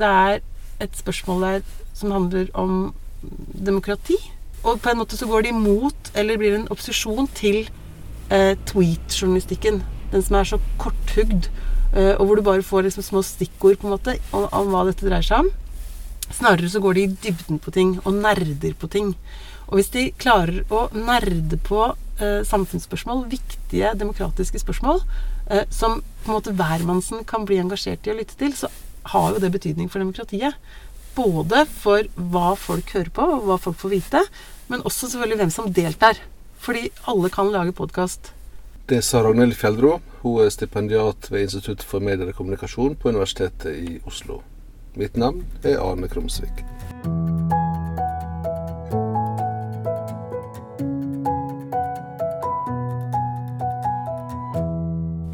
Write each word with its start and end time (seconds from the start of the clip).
det 0.00 0.08
er 0.08 0.40
et 0.84 0.98
spørsmål 0.98 1.44
der 1.46 1.62
som 1.94 2.14
handler 2.14 2.50
om 2.54 2.94
demokrati. 3.66 4.16
Og 4.64 4.80
på 4.82 4.90
en 4.90 4.98
måte 4.98 5.16
så 5.18 5.26
går 5.26 5.46
de 5.46 5.54
imot, 5.54 6.10
eller 6.14 6.38
blir 6.38 6.56
en 6.56 6.68
opposisjon 6.70 7.28
til 7.38 7.68
eh, 8.30 8.54
tweet-journalistikken. 8.66 9.82
Den 10.12 10.24
som 10.24 10.38
er 10.38 10.48
så 10.50 10.58
korthugd, 10.80 11.50
eh, 11.94 12.14
og 12.16 12.26
hvor 12.26 12.38
du 12.38 12.42
bare 12.42 12.66
får 12.66 12.88
liksom 12.88 13.06
små 13.06 13.22
stikkord 13.22 13.78
på 13.78 13.88
en 13.88 13.94
måte 13.96 14.18
om, 14.32 14.48
om 14.52 14.72
hva 14.72 14.84
dette 14.88 15.06
dreier 15.06 15.26
seg 15.26 15.46
om. 15.46 15.52
Snarere 16.28 16.68
så 16.68 16.82
går 16.84 16.98
de 16.98 17.06
i 17.06 17.12
dybden 17.24 17.62
på 17.62 17.72
ting, 17.74 17.94
og 18.04 18.18
nerder 18.18 18.74
på 18.78 18.90
ting. 18.92 19.14
Og 19.68 19.78
hvis 19.78 19.92
de 19.92 20.08
klarer 20.20 20.62
å 20.72 20.86
nerde 20.96 21.58
på 21.60 21.82
eh, 22.20 22.42
samfunnsspørsmål, 22.48 23.26
viktige 23.30 23.94
demokratiske 24.00 24.60
spørsmål, 24.62 25.02
eh, 25.52 25.64
som 25.70 26.00
på 26.24 26.30
en 26.30 26.38
måte 26.38 26.54
hvermannsen 26.56 27.24
kan 27.28 27.46
bli 27.48 27.60
engasjert 27.60 28.06
i 28.08 28.14
å 28.14 28.18
lytte 28.18 28.36
til, 28.40 28.54
så 28.56 28.72
har 29.12 29.34
jo 29.34 29.42
det 29.42 29.52
betydning 29.54 29.90
for 29.90 30.02
demokratiet. 30.02 30.56
Både 31.16 31.64
for 31.66 32.06
hva 32.32 32.52
folk 32.58 32.92
hører 32.94 33.12
på, 33.14 33.28
og 33.38 33.46
hva 33.48 33.58
folk 33.60 33.78
får 33.80 33.94
vite, 33.96 34.24
men 34.68 34.84
også 34.86 35.08
selvfølgelig 35.08 35.40
hvem 35.42 35.54
som 35.54 35.72
deltar. 35.74 36.20
Fordi 36.58 36.88
alle 37.10 37.30
kan 37.32 37.50
lage 37.54 37.74
podkast. 37.76 38.32
Det 38.88 39.02
sa 39.04 39.22
Ragnhild 39.22 39.56
Fjeldro. 39.58 39.98
Hun 40.22 40.40
er 40.42 40.50
stipendiat 40.50 41.30
ved 41.30 41.46
Institutt 41.46 41.82
for 41.84 42.00
medier 42.00 42.30
og 42.30 42.38
kommunikasjon 42.38 42.96
på 42.96 43.12
Universitetet 43.12 43.76
i 43.76 43.98
Oslo. 44.08 44.40
Mitt 44.98 45.16
navn 45.16 45.44
er 45.62 45.78
Arne 45.82 46.08
Krumsvik. 46.10 46.64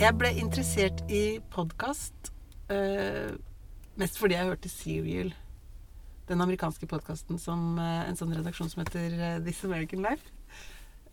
Jeg 0.04 0.18
ble 0.20 0.34
interessert 0.36 1.00
i 1.08 1.38
podkast 1.54 2.28
eh, 2.68 3.32
mest 4.00 4.18
fordi 4.20 4.36
jeg 4.38 4.50
hørte 4.50 4.70
Serial. 4.72 5.32
Den 6.28 6.40
amerikanske 6.40 6.88
podkasten 6.88 7.38
som 7.40 7.78
eh, 7.78 8.06
en 8.08 8.16
sånn 8.18 8.32
redaksjon 8.34 8.70
som 8.72 8.82
heter 8.82 9.12
eh, 9.12 9.41
This 9.44 9.64
American 9.66 10.05
Life. 10.05 10.32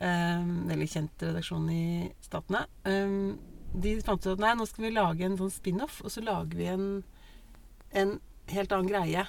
Um, 0.01 0.63
veldig 0.65 0.87
kjent 0.89 1.23
redaksjon 1.27 1.67
i 1.69 1.83
Statene. 2.25 2.63
Um, 2.89 3.35
de 3.71 3.99
fant 4.01 4.23
ut 4.23 4.31
at 4.33 4.41
nei, 4.41 4.55
nå 4.57 4.65
skal 4.65 4.87
vi 4.87 4.93
lage 4.95 5.27
en 5.27 5.37
sånn 5.37 5.53
spin-off, 5.53 5.99
og 6.01 6.09
så 6.11 6.23
lager 6.25 6.57
vi 6.57 6.69
en, 6.71 6.87
en 7.93 8.15
helt 8.49 8.73
annen 8.73 8.89
greie. 8.89 9.27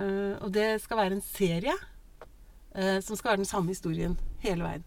Uh, 0.00 0.38
og 0.40 0.54
det 0.56 0.78
skal 0.80 1.02
være 1.02 1.18
en 1.18 1.26
serie 1.26 1.74
uh, 1.76 2.98
som 3.04 3.18
skal 3.18 3.34
være 3.34 3.42
den 3.42 3.50
samme 3.50 3.74
historien 3.74 4.16
hele 4.40 4.64
veien. 4.64 4.86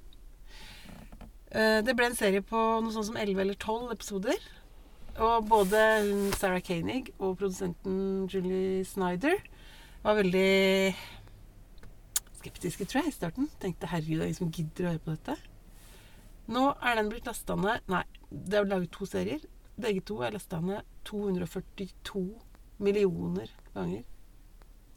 Uh, 1.54 1.84
det 1.86 1.94
ble 1.94 2.10
en 2.10 2.18
serie 2.18 2.42
på 2.42 2.66
noe 2.82 2.96
sånt 2.96 3.12
som 3.12 3.20
11 3.20 3.46
eller 3.46 3.60
12 3.60 3.94
episoder. 3.94 4.50
Og 5.22 5.46
både 5.46 5.80
Sarah 6.40 6.62
Koenig 6.66 7.12
og 7.20 7.38
produsenten 7.38 8.26
Julie 8.26 8.86
Snyder 8.86 9.36
var 10.04 10.18
veldig 10.18 10.96
skeptiske, 12.40 12.86
tror 12.86 13.04
jeg, 13.04 13.12
i 13.12 13.16
starten. 13.16 13.50
Tenkte 13.62 13.88
herregud, 13.92 14.18
det 14.18 14.24
er 14.24 14.32
ingen 14.32 14.40
som 14.40 14.52
gidder 14.52 14.88
å 14.88 14.94
høre 14.96 15.04
på 15.04 15.14
dette. 15.14 15.36
Nå 16.54 16.64
er 16.82 16.98
den 16.98 17.12
blitt 17.12 17.30
lasta 17.30 17.56
ned 17.56 17.86
Nei, 17.88 18.04
det 18.32 18.58
er 18.58 18.66
laget 18.68 18.92
to 18.96 19.06
serier. 19.08 19.44
Begge 19.80 20.02
to 20.02 20.18
er 20.26 20.34
lasta 20.34 20.60
ned 20.62 20.82
242 21.06 22.24
millioner 22.84 23.54
ganger 23.76 24.02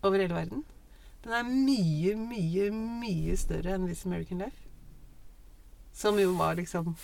over 0.03 0.19
hele 0.19 0.35
verden. 0.35 0.65
Den 1.25 1.37
er 1.37 1.45
mye, 1.45 2.15
mye, 2.17 2.71
mye 2.73 3.37
større 3.37 3.77
enn 3.77 3.87
This 3.89 4.07
American 4.09 4.41
Life. 4.47 4.65
Som 5.97 6.19
jo 6.21 6.33
var 6.39 6.57
liksom 6.57 6.97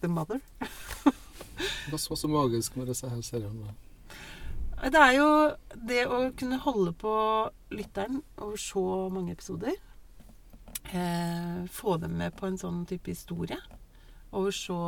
the 0.00 0.08
mother. 0.08 0.40
Hva 1.56 1.98
var 1.98 2.18
så 2.18 2.30
magisk 2.30 2.76
med 2.76 2.88
disse 2.90 3.08
her 3.08 3.24
seriene? 3.26 3.74
Det 4.82 4.98
er 4.98 5.12
jo 5.14 5.28
det 5.86 6.04
å 6.10 6.20
kunne 6.34 6.58
holde 6.64 6.92
på 6.98 7.14
lytteren 7.70 8.22
over 8.42 8.58
så 8.58 8.82
mange 9.14 9.36
episoder. 9.36 9.76
Eh, 10.90 11.60
få 11.70 11.96
dem 12.02 12.16
med 12.18 12.34
på 12.34 12.48
en 12.48 12.58
sånn 12.58 12.82
type 12.90 13.12
historie. 13.12 13.58
Over 14.34 14.54
så, 14.56 14.78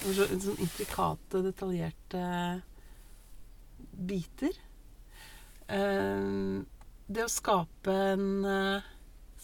over 0.00 0.14
så 0.16 0.28
en 0.30 0.44
sånn 0.46 0.62
intrikate, 0.64 1.42
detaljerte 1.44 2.22
biter. 4.08 4.56
Eh, 5.68 6.64
det 7.04 7.26
å 7.26 7.32
skape 7.32 7.98
en 8.14 8.28
eh, 8.48 8.88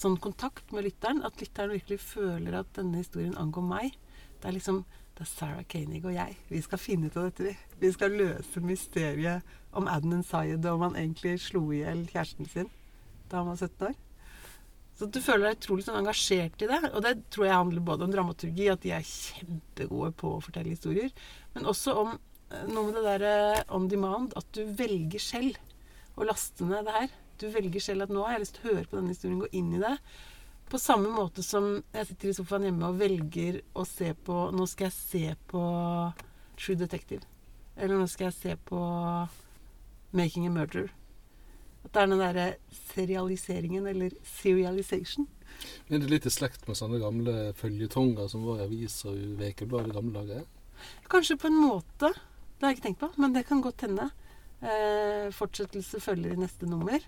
sånn 0.01 0.17
kontakt 0.25 0.73
med 0.73 0.89
lytteren, 0.89 1.21
at 1.27 1.37
lytteren 1.43 1.77
virkelig 1.77 2.01
føler 2.01 2.63
at 2.63 2.73
denne 2.79 3.03
historien 3.03 3.37
angår 3.37 3.67
meg. 3.67 4.01
Det 4.41 4.49
er 4.49 4.57
liksom 4.57 4.87
det 5.21 5.27
er 5.27 5.37
Sarah 5.37 5.65
Koenig 5.69 5.99
og 6.01 6.15
jeg. 6.15 6.37
Vi 6.49 6.61
skal 6.65 6.81
finne 6.81 7.11
ut 7.11 7.17
av 7.21 7.27
dette, 7.27 7.45
vi. 7.45 7.51
Vi 7.83 7.89
skal 7.93 8.15
løse 8.17 8.61
mysteriet 8.65 9.51
om 9.77 9.89
Adnan 9.93 10.23
Sayed 10.25 10.65
og 10.65 10.79
om 10.79 10.85
han 10.87 10.97
egentlig 10.97 11.35
slo 11.45 11.61
i 11.75 11.83
hjel 11.83 12.07
kjæresten 12.09 12.49
sin 12.49 12.71
da 13.29 13.43
han 13.43 13.51
var 13.51 13.59
17 13.61 13.85
år. 13.91 13.99
Så 14.97 15.11
du 15.13 15.19
føler 15.21 15.51
deg 15.51 15.59
utrolig 15.59 15.85
sånn 15.85 15.99
engasjert 16.01 16.65
i 16.65 16.71
det. 16.71 16.81
Og 16.95 17.05
det 17.05 17.13
tror 17.29 17.47
jeg 17.47 17.59
handler 17.59 17.85
både 17.85 18.07
om 18.07 18.15
dramaturgi, 18.15 18.71
at 18.73 18.81
de 18.81 18.95
er 18.97 19.05
kjempegode 19.11 20.11
på 20.25 20.33
å 20.39 20.41
fortelle 20.45 20.73
historier, 20.73 21.13
men 21.53 21.69
også 21.69 21.95
om 22.01 22.17
eh, 22.17 22.65
noe 22.73 22.89
med 22.89 22.97
det 22.97 23.05
derre 23.11 23.37
on 23.77 23.93
demand, 23.93 24.33
at 24.41 24.49
du 24.57 24.65
velger 24.81 25.21
selv 25.21 25.61
å 26.17 26.27
laste 26.29 26.65
ned 26.65 26.89
det 26.89 26.97
her. 26.97 27.15
Du 27.41 27.51
velger 27.53 27.85
selv 27.91 28.09
at 28.09 28.17
nå 28.17 28.25
har 28.25 28.39
jeg 28.39 28.47
lyst 28.47 28.57
til 28.57 28.65
å 28.65 28.75
høre 28.75 28.89
på 28.89 28.97
denne 28.97 29.13
historien, 29.13 29.45
gå 29.45 29.53
inn 29.61 29.73
i 29.77 29.85
det. 29.85 29.95
På 30.71 30.79
samme 30.79 31.11
måte 31.11 31.43
som 31.43 31.81
jeg 31.91 32.07
sitter 32.07 32.31
i 32.31 32.35
sofaen 32.37 32.69
hjemme 32.69 32.93
og 32.93 33.01
velger 33.01 33.59
å 33.75 33.83
se 33.89 34.13
på 34.15 34.37
Nå 34.55 34.67
skal 34.71 34.87
jeg 34.87 34.95
se 34.95 35.23
på 35.51 35.63
True 36.61 36.79
Detective. 36.79 37.27
Eller 37.75 37.99
nå 37.99 38.07
skal 38.11 38.29
jeg 38.29 38.37
se 38.37 38.55
på 38.69 38.79
Making 40.15 40.47
a 40.47 40.53
Murder. 40.55 40.91
At 41.83 41.95
det 41.95 42.03
er 42.03 42.11
den 42.13 42.23
derre 42.23 42.47
serialiseringen, 42.93 43.87
eller 43.89 44.15
serialization. 44.37 45.27
Er 45.89 45.99
det 45.99 46.11
litt 46.11 46.29
i 46.29 46.33
slekt 46.33 46.67
med 46.69 46.79
sånne 46.79 47.01
gamle 47.03 47.37
føljetonger 47.59 48.29
som 48.31 48.45
var 48.47 48.61
i 48.61 48.67
aviser 48.69 49.11
og 49.11 49.43
ukeblad 49.43 49.91
i 49.91 49.97
gamle 49.97 50.23
dager? 50.23 50.45
Kanskje 51.11 51.39
på 51.41 51.49
en 51.51 51.59
måte. 51.61 52.13
Det 52.13 52.67
har 52.67 52.73
jeg 52.73 52.79
ikke 52.79 52.87
tenkt 52.91 53.03
på, 53.03 53.11
men 53.21 53.35
det 53.35 53.47
kan 53.49 53.63
godt 53.65 53.87
hende. 53.87 54.11
Eh, 54.61 55.33
fortsettelse 55.35 56.03
følger 56.05 56.37
i 56.37 56.43
neste 56.45 56.69
nummer. 56.69 57.01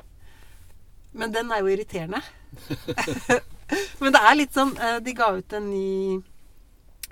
Men 1.12 1.34
den 1.34 1.52
er 1.52 1.60
jo 1.60 1.72
irriterende. 1.72 2.22
men 4.02 4.14
det 4.14 4.20
er 4.20 4.36
litt 4.36 4.52
sånn 4.52 4.74
eh, 4.76 4.98
De 5.00 5.14
ga 5.16 5.30
ut 5.38 5.54
en 5.56 5.68
ny 5.70 6.18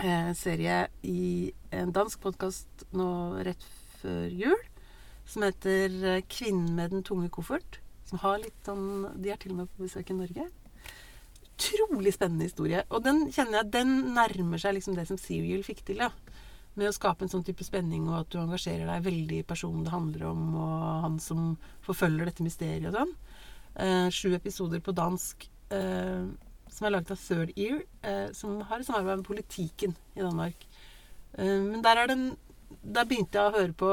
eh, 0.01 0.33
serie 0.37 0.83
i 1.09 1.53
en 1.73 1.93
dansk 1.97 2.21
podkast 2.21 2.85
nå 2.97 3.11
rett 3.47 3.65
før 4.03 4.27
jul 4.29 4.59
som 5.31 5.45
heter 5.47 5.95
eh, 6.05 6.23
'Kvinnen 6.27 6.75
med 6.75 6.91
den 6.91 7.05
tunge 7.07 7.31
koffert'. 7.31 7.79
Som 8.09 8.23
har 8.25 8.41
litt 8.43 8.67
sånn 8.67 9.07
De 9.23 9.31
er 9.31 9.39
til 9.39 9.55
og 9.55 9.63
med 9.63 9.71
på 9.71 9.87
besøk 9.87 10.11
i 10.11 10.19
Norge. 10.19 10.49
Utrolig 11.45 12.15
spennende 12.17 12.49
historie. 12.49 12.83
Og 12.91 13.05
den 13.05 13.29
kjenner 13.31 13.61
jeg 13.61 13.73
den 13.77 13.93
nærmer 14.17 14.59
seg 14.59 14.79
liksom 14.79 14.97
det 14.97 15.07
som 15.11 15.21
Serial 15.21 15.63
fikk 15.63 15.85
til. 15.87 16.03
ja. 16.03 16.11
Med 16.75 16.89
å 16.89 16.95
skape 16.95 17.27
en 17.27 17.31
sånn 17.31 17.45
type 17.45 17.65
spenning, 17.67 18.09
og 18.09 18.21
at 18.21 18.31
du 18.31 18.39
engasjerer 18.39 18.87
deg 18.87 19.05
veldig 19.05 19.39
i 19.43 19.47
personen 19.47 19.85
det 19.85 19.91
handler 19.91 20.29
om, 20.31 20.55
og 20.55 21.03
han 21.05 21.19
som 21.19 21.57
forfølger 21.83 22.31
dette 22.31 22.47
mysteriet 22.47 22.87
og 22.89 22.95
sånn. 22.95 23.15
Eh, 23.81 24.11
sju 24.11 24.35
episoder 24.35 24.81
på 24.85 24.93
dansk 24.93 25.47
eh, 25.73 26.29
som 26.69 26.87
er 26.87 26.93
laget 26.93 27.13
av 27.15 27.21
Third 27.23 27.53
Ear, 27.57 27.79
eh, 28.05 28.27
som 28.37 28.59
har 28.69 28.83
samarbeid 28.85 29.23
med 29.23 29.27
politikken 29.27 29.95
i 30.15 30.21
Danmark. 30.21 30.67
Men 31.39 31.79
der, 31.83 31.97
er 31.97 32.09
den, 32.11 32.25
der 32.83 33.07
begynte 33.07 33.39
jeg 33.39 33.49
å 33.49 33.55
høre 33.55 33.75
på 33.79 33.91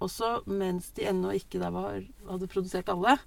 også 0.00 0.30
mens 0.48 0.88
de 0.96 1.04
ennå 1.10 1.34
ikke 1.36 1.60
var, 1.60 2.00
hadde 2.24 2.48
produsert 2.50 2.88
alle. 2.88 3.18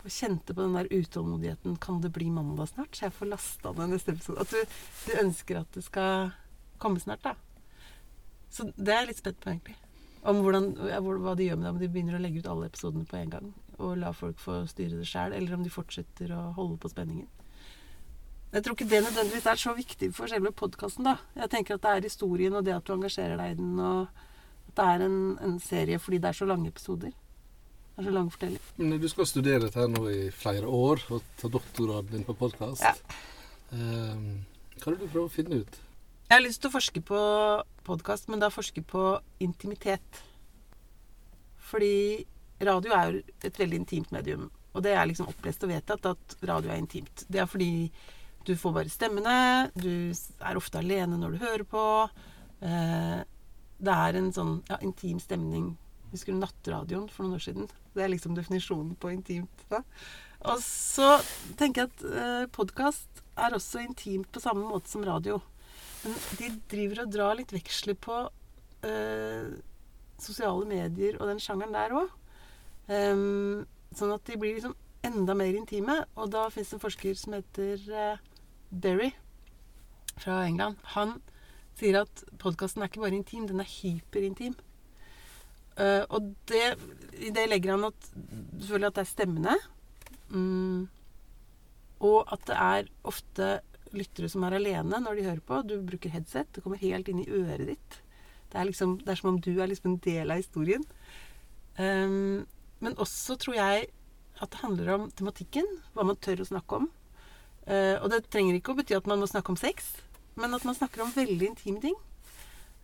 Og 0.00 0.08
kjente 0.12 0.56
på 0.56 0.62
den 0.62 0.74
der 0.76 0.88
utålmodigheten. 0.88 1.76
Kan 1.84 2.00
det 2.00 2.10
bli 2.16 2.30
mandag 2.32 2.70
snart? 2.72 2.96
Så 2.96 3.06
jeg 3.06 3.14
får 3.18 3.30
lasta 3.30 3.74
ned 3.76 3.92
neste 3.92 4.16
episode. 4.16 4.40
At 4.40 4.50
du, 4.50 4.80
du, 5.04 5.12
ønsker 5.20 5.60
at 5.60 5.76
det 5.76 5.84
skal 5.84 6.32
komme 6.80 7.00
snart, 7.00 7.24
da. 7.24 7.36
Så 8.52 8.70
det 8.72 8.88
er 8.88 9.04
jeg 9.04 9.12
litt 9.12 9.20
spent 9.20 9.40
på, 9.44 9.52
egentlig. 9.52 9.76
Om 10.24 10.40
hvordan, 10.44 10.70
hva 10.80 11.36
de 11.36 11.50
gjør 11.50 11.60
med 11.60 11.68
det. 11.68 11.74
Om 11.74 11.84
de 11.84 11.92
begynner 11.92 12.18
å 12.18 12.24
legge 12.24 12.40
ut 12.40 12.50
alle 12.50 12.72
episodene 12.72 13.08
på 13.08 13.20
en 13.20 13.36
gang. 13.36 13.52
Og 13.78 13.96
la 13.98 14.12
folk 14.14 14.38
få 14.38 14.60
styre 14.70 15.00
det 15.00 15.08
sjæl. 15.08 15.34
Eller 15.34 15.56
om 15.56 15.64
de 15.64 15.72
fortsetter 15.72 16.34
å 16.36 16.52
holde 16.58 16.78
på 16.82 16.90
spenningen. 16.92 17.30
Jeg 18.54 18.62
tror 18.62 18.76
ikke 18.76 18.86
det 18.86 19.00
nødvendigvis 19.02 19.48
er 19.50 19.58
så 19.58 19.72
viktig 19.74 20.12
for 20.14 20.30
selve 20.30 20.52
podkasten, 20.54 21.08
da. 21.08 21.16
Jeg 21.34 21.50
tenker 21.50 21.74
at 21.74 21.82
det 21.82 21.90
er 21.90 22.06
historien 22.06 22.54
og 22.54 22.62
det 22.66 22.76
at 22.76 22.86
du 22.86 22.92
engasjerer 22.94 23.40
deg 23.40 23.56
i 23.56 23.58
den. 23.58 23.78
og 23.82 24.06
at 24.68 24.76
det 24.78 24.86
er 24.92 25.06
en, 25.06 25.38
en, 25.42 25.60
serie 25.62 25.98
fordi 25.98 26.20
det 26.22 26.30
er 26.30 26.38
så 26.38 26.46
lange 26.46 26.70
episoder. 26.70 27.10
Det 27.10 28.02
er 28.02 28.08
så 28.08 28.14
lang 28.14 28.30
fortelling. 28.30 28.60
Men 28.76 29.00
du 29.02 29.08
skal 29.10 29.26
studere 29.26 29.64
dette 29.66 29.78
her 29.78 29.90
nå 29.90 30.04
i 30.10 30.30
flere 30.34 30.66
år 30.66 31.02
og 31.14 31.26
ta 31.40 31.50
doktorgraden 31.50 32.10
din 32.14 32.26
på 32.26 32.34
podkast. 32.38 32.82
Ja. 32.82 32.94
Um, 33.70 34.44
hva 34.78 34.92
er 34.92 34.96
det 34.96 35.02
du 35.02 35.10
prøver 35.10 35.26
å 35.26 35.34
finne 35.34 35.62
ut? 35.62 35.80
Jeg 36.28 36.36
har 36.36 36.42
lyst 36.42 36.62
til 36.62 36.70
å 36.70 36.74
forske 36.74 37.02
på 37.04 37.20
podkast, 37.86 38.30
men 38.30 38.42
da 38.42 38.50
forske 38.50 38.82
på 38.82 39.02
intimitet. 39.44 40.22
Fordi 41.70 42.24
radio 42.60 42.94
er 42.94 43.10
jo 43.10 43.22
et 43.48 43.58
veldig 43.58 43.80
intimt 43.82 44.12
medium. 44.14 44.50
Og 44.74 44.82
det 44.82 44.94
er 44.94 45.06
liksom 45.06 45.30
opplest 45.30 45.62
og 45.64 45.70
vedtatt 45.70 46.06
at 46.10 46.36
radio 46.46 46.72
er 46.72 46.80
intimt. 46.82 47.24
Det 47.28 47.40
er 47.42 47.50
fordi 47.50 47.90
du 48.44 48.52
får 48.60 48.74
bare 48.76 48.92
stemmene, 48.92 49.70
du 49.74 50.12
er 50.12 50.58
ofte 50.58 50.80
alene 50.80 51.16
når 51.20 51.34
du 51.34 51.44
hører 51.44 51.64
på. 51.68 51.84
Eh, 52.64 53.22
det 53.84 53.94
er 53.94 54.18
en 54.18 54.30
sånn 54.34 54.58
ja, 54.70 54.78
intim 54.84 55.18
stemning 55.22 55.74
Husker 56.14 56.30
du 56.30 56.38
Nattradioen 56.38 57.08
for 57.10 57.26
noen 57.26 57.40
år 57.40 57.42
siden? 57.42 57.64
Det 57.90 58.04
er 58.04 58.10
liksom 58.12 58.36
definisjonen 58.36 58.92
på 59.02 59.10
intimt. 59.10 59.64
Da. 59.66 59.80
Og 60.46 60.60
så 60.62 61.16
tenker 61.58 61.82
jeg 61.82 61.90
at 61.90 62.04
eh, 62.06 62.44
podkast 62.54 63.24
er 63.34 63.56
også 63.56 63.82
intimt 63.82 64.30
på 64.30 64.42
samme 64.44 64.62
måte 64.68 64.92
som 64.92 65.02
radio. 65.02 65.40
Men 66.04 66.14
de 66.38 66.52
driver 66.70 67.02
og 67.02 67.10
drar 67.16 67.34
litt 67.40 67.50
veksler 67.56 67.98
på 67.98 68.20
eh, 68.86 69.56
sosiale 70.22 70.68
medier 70.70 71.18
og 71.18 71.32
den 71.32 71.42
sjangeren 71.42 71.74
der 71.74 71.96
òg. 71.98 72.14
Sånn 72.88 74.14
at 74.14 74.24
de 74.28 74.36
blir 74.40 74.56
liksom 74.58 74.74
enda 75.04 75.36
mer 75.36 75.56
intime. 75.56 76.00
Og 76.18 76.32
da 76.32 76.48
fins 76.52 76.72
det 76.72 76.78
en 76.78 76.84
forsker 76.84 77.18
som 77.18 77.36
heter 77.36 77.84
uh, 77.92 78.22
Derry 78.70 79.12
fra 80.20 80.44
England. 80.46 80.80
Han 80.94 81.18
sier 81.78 82.02
at 82.04 82.24
podkasten 82.42 82.82
er 82.82 82.90
ikke 82.90 83.02
bare 83.02 83.18
intim, 83.18 83.48
den 83.50 83.62
er 83.62 83.70
hyperintim. 83.70 84.56
Uh, 85.74 86.04
og 86.06 86.32
det, 86.50 86.76
i 87.18 87.32
det 87.34 87.48
legger 87.50 87.74
han 87.74 87.88
at 87.90 88.10
selvfølgelig 88.10 88.90
at 88.90 88.98
det 88.98 89.04
er 89.04 89.12
stemmene. 89.12 89.56
Um, 90.30 90.88
og 92.04 92.24
at 92.32 92.46
det 92.48 92.56
er 92.58 92.90
ofte 93.06 93.50
lyttere 93.94 94.28
som 94.30 94.42
er 94.46 94.56
alene 94.58 94.98
når 95.02 95.18
de 95.18 95.28
hører 95.28 95.44
på. 95.46 95.60
Du 95.66 95.76
bruker 95.82 96.14
headset. 96.14 96.50
Det 96.54 96.62
kommer 96.64 96.82
helt 96.82 97.10
inn 97.10 97.22
i 97.22 97.30
øret 97.30 97.68
ditt. 97.74 98.00
Det 98.52 98.60
er, 98.60 98.68
liksom, 98.68 98.98
det 99.02 99.10
er 99.10 99.18
som 99.18 99.32
om 99.32 99.38
du 99.42 99.56
er 99.58 99.70
liksom 99.70 99.92
en 99.92 100.02
del 100.04 100.30
av 100.30 100.38
historien. 100.38 100.84
Um, 101.74 102.44
men 102.84 102.98
også 103.00 103.38
tror 103.40 103.56
jeg 103.56 103.88
at 104.42 104.50
det 104.50 104.60
handler 104.60 104.92
om 104.94 105.08
tematikken. 105.16 105.66
Hva 105.94 106.04
man 106.06 106.18
tør 106.20 106.42
å 106.44 106.48
snakke 106.48 106.82
om. 106.82 106.90
Uh, 107.64 107.96
og 108.02 108.10
det 108.12 108.26
trenger 108.28 108.58
ikke 108.58 108.74
å 108.74 108.78
bety 108.78 108.96
at 108.96 109.08
man 109.08 109.22
må 109.22 109.28
snakke 109.30 109.54
om 109.54 109.58
sex, 109.58 109.94
men 110.36 110.52
at 110.52 110.66
man 110.68 110.76
snakker 110.76 111.04
om 111.04 111.14
veldig 111.14 111.48
intime 111.52 111.80
ting. 111.80 111.96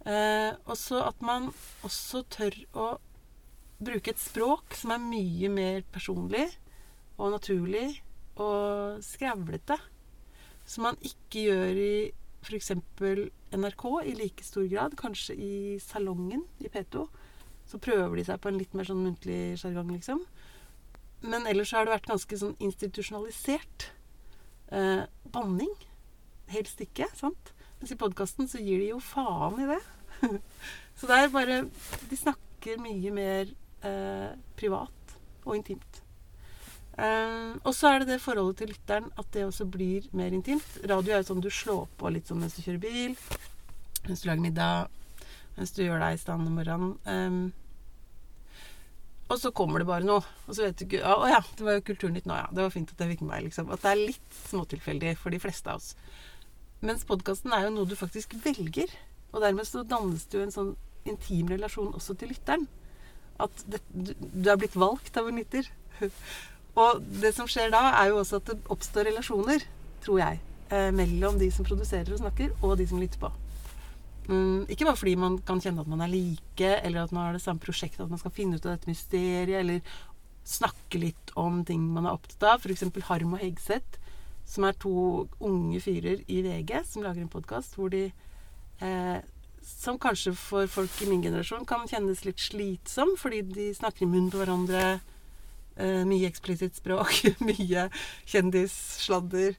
Uh, 0.07 0.57
og 0.65 0.77
så 0.81 1.03
at 1.05 1.21
man 1.21 1.51
også 1.85 2.23
tør 2.33 2.57
å 2.73 2.87
bruke 3.81 4.13
et 4.13 4.21
språk 4.21 4.77
som 4.77 4.95
er 4.95 5.03
mye 5.03 5.51
mer 5.53 5.85
personlig 5.93 6.47
og 7.21 7.35
naturlig 7.35 8.01
og 8.41 9.01
skravlete. 9.05 9.77
Som 10.65 10.87
man 10.87 10.99
ikke 11.05 11.45
gjør 11.49 11.81
i 11.83 11.95
f.eks. 12.41 12.73
NRK 13.53 13.85
i 14.07 14.15
like 14.17 14.45
stor 14.47 14.65
grad. 14.71 14.97
Kanskje 14.97 15.37
i 15.37 15.55
Salongen 15.83 16.47
i 16.63 16.71
P2. 16.73 17.05
Så 17.71 17.79
prøver 17.83 18.19
de 18.19 18.27
seg 18.27 18.41
på 18.43 18.51
en 18.51 18.59
litt 18.59 18.75
mer 18.75 18.89
sånn 18.89 19.05
muntlig 19.05 19.55
sjargong, 19.61 19.93
liksom. 19.95 20.25
Men 21.23 21.47
ellers 21.47 21.73
har 21.77 21.87
det 21.87 21.95
vært 21.95 22.11
ganske 22.11 22.41
sånn 22.41 22.57
institusjonalisert. 22.65 23.91
Eh, 24.75 25.05
banning. 25.31 25.73
Helst 26.51 26.81
ikke, 26.83 27.07
sant? 27.15 27.53
Mens 27.79 27.95
i 27.95 27.99
podkasten 28.01 28.49
så 28.51 28.61
gir 28.61 28.83
de 28.83 28.91
jo 28.91 29.01
faen 29.05 29.61
i 29.63 29.69
det. 29.71 29.81
så 30.99 31.09
det 31.09 31.17
er 31.17 31.33
bare 31.33 31.63
De 32.11 32.19
snakker 32.19 32.81
mye 32.83 33.13
mer 33.15 33.53
eh, 33.87 34.31
privat 34.59 35.17
og 35.47 35.57
intimt. 35.57 36.03
Eh, 37.01 37.57
og 37.63 37.73
så 37.77 37.95
er 37.95 38.03
det 38.03 38.15
det 38.15 38.23
forholdet 38.25 38.61
til 38.61 38.73
lytteren 38.75 39.09
at 39.21 39.29
det 39.35 39.47
også 39.47 39.69
blir 39.71 40.09
mer 40.17 40.35
intimt. 40.37 40.81
Radio 40.91 41.15
er 41.15 41.23
jo 41.23 41.31
sånn 41.31 41.45
du 41.45 41.51
slår 41.53 41.87
på 42.01 42.13
litt 42.13 42.29
sånn 42.29 42.43
mens 42.43 42.57
du 42.59 42.65
kjører 42.65 42.83
bil, 42.83 43.15
mens 44.09 44.23
du 44.23 44.29
lager 44.29 44.45
middag, 44.45 45.00
mens 45.57 45.75
du 45.77 45.83
gjør 45.85 46.03
deg 46.03 46.17
i 46.17 46.21
stand 46.21 46.47
om 46.47 46.57
morgenen. 46.57 46.95
Um, 47.05 47.43
og 49.31 49.39
så 49.39 49.53
kommer 49.55 49.83
det 49.83 49.87
bare 49.87 50.07
noe. 50.07 50.25
Og 50.49 50.57
så 50.57 50.67
vet 50.67 50.81
du 50.81 50.87
ikke 50.89 51.05
Å 51.07 51.29
ja, 51.31 51.39
det 51.57 51.67
var 51.67 51.79
jo 51.79 51.85
Kulturnytt 51.87 52.27
nå, 52.27 52.35
ja. 52.35 52.49
Det 52.51 52.65
var 52.65 52.75
fint 52.75 52.91
at 52.91 53.03
jeg 53.03 53.13
fikk 53.13 53.23
med 53.23 53.33
meg, 53.35 53.47
liksom. 53.47 53.71
At 53.71 53.85
det 53.85 53.93
er 53.93 54.03
litt 54.09 54.39
småtilfeldig 54.49 55.15
for 55.21 55.35
de 55.35 55.41
fleste 55.43 55.71
av 55.71 55.79
oss. 55.79 55.95
Mens 56.83 57.07
podkasten 57.07 57.55
er 57.55 57.69
jo 57.69 57.75
noe 57.77 57.89
du 57.89 57.95
faktisk 57.99 58.35
velger. 58.43 58.91
Og 59.31 59.45
dermed 59.45 59.69
så 59.69 59.85
dannes 59.87 60.27
det 60.27 60.41
jo 60.41 60.47
en 60.47 60.55
sånn 60.55 60.73
intim 61.09 61.51
relasjon 61.53 61.95
også 61.95 62.17
til 62.19 62.33
lytteren. 62.35 62.67
At 63.41 63.63
det, 63.71 63.81
du, 63.95 64.13
du 64.19 64.51
er 64.51 64.59
blitt 64.61 64.79
valgt 64.79 65.17
av 65.21 65.31
en 65.31 65.39
lytter. 65.39 65.69
og 66.81 67.05
det 67.23 67.33
som 67.37 67.49
skjer 67.51 67.71
da, 67.73 67.85
er 68.01 68.11
jo 68.11 68.21
også 68.25 68.41
at 68.41 68.51
det 68.51 68.59
oppstår 68.73 69.07
relasjoner, 69.13 69.63
tror 70.03 70.21
jeg, 70.25 70.43
eh, 70.75 70.91
mellom 70.97 71.39
de 71.41 71.53
som 71.55 71.69
produserer 71.69 72.11
og 72.17 72.25
snakker, 72.25 72.51
og 72.65 72.75
de 72.81 72.89
som 72.91 73.01
lytter 73.01 73.23
på. 73.23 73.31
Mm, 74.31 74.69
ikke 74.71 74.87
bare 74.87 74.99
fordi 74.99 75.17
man 75.19 75.41
kan 75.43 75.59
kjenne 75.63 75.83
at 75.83 75.91
man 75.91 76.05
er 76.05 76.13
like, 76.13 76.69
eller 76.85 77.03
at 77.03 77.13
man 77.13 77.27
har 77.27 77.35
det 77.35 77.43
samme 77.43 77.63
prosjektet, 77.63 78.05
at 78.05 78.13
man 78.13 78.21
skal 78.21 78.35
finne 78.35 78.61
ut 78.61 78.67
av 78.67 78.77
dette 78.77 78.91
mysteriet, 78.91 79.59
eller 79.59 79.83
snakke 80.47 81.01
litt 81.03 81.33
om 81.39 81.65
ting 81.67 81.83
man 81.95 82.07
er 82.07 82.15
opptatt 82.15 82.47
av. 82.47 82.63
F.eks. 82.63 82.87
Harm 83.09 83.35
og 83.35 83.43
Hegseth, 83.43 83.99
som 84.47 84.67
er 84.67 84.79
to 84.79 85.27
unge 85.47 85.83
fyrer 85.83 86.23
i 86.31 86.41
VG 86.47 86.73
som 86.89 87.05
lager 87.05 87.23
en 87.23 87.31
podkast 87.31 87.77
hvor 87.79 87.93
de 87.93 88.09
eh, 88.83 89.19
Som 89.61 89.99
kanskje 90.01 90.33
for 90.35 90.67
folk 90.73 90.95
i 91.05 91.07
min 91.07 91.21
generasjon 91.23 91.67
kan 91.69 91.85
kjennes 91.87 92.25
litt 92.25 92.41
slitsom, 92.41 93.13
fordi 93.21 93.43
de 93.45 93.67
snakker 93.77 94.07
i 94.07 94.09
munnen 94.09 94.31
på 94.33 94.41
hverandre. 94.41 95.01
Eh, 95.77 96.01
mye 96.09 96.31
eksplisitt 96.31 96.81
språk, 96.81 97.13
mye 97.51 97.85
kjendissladder. 98.25 99.59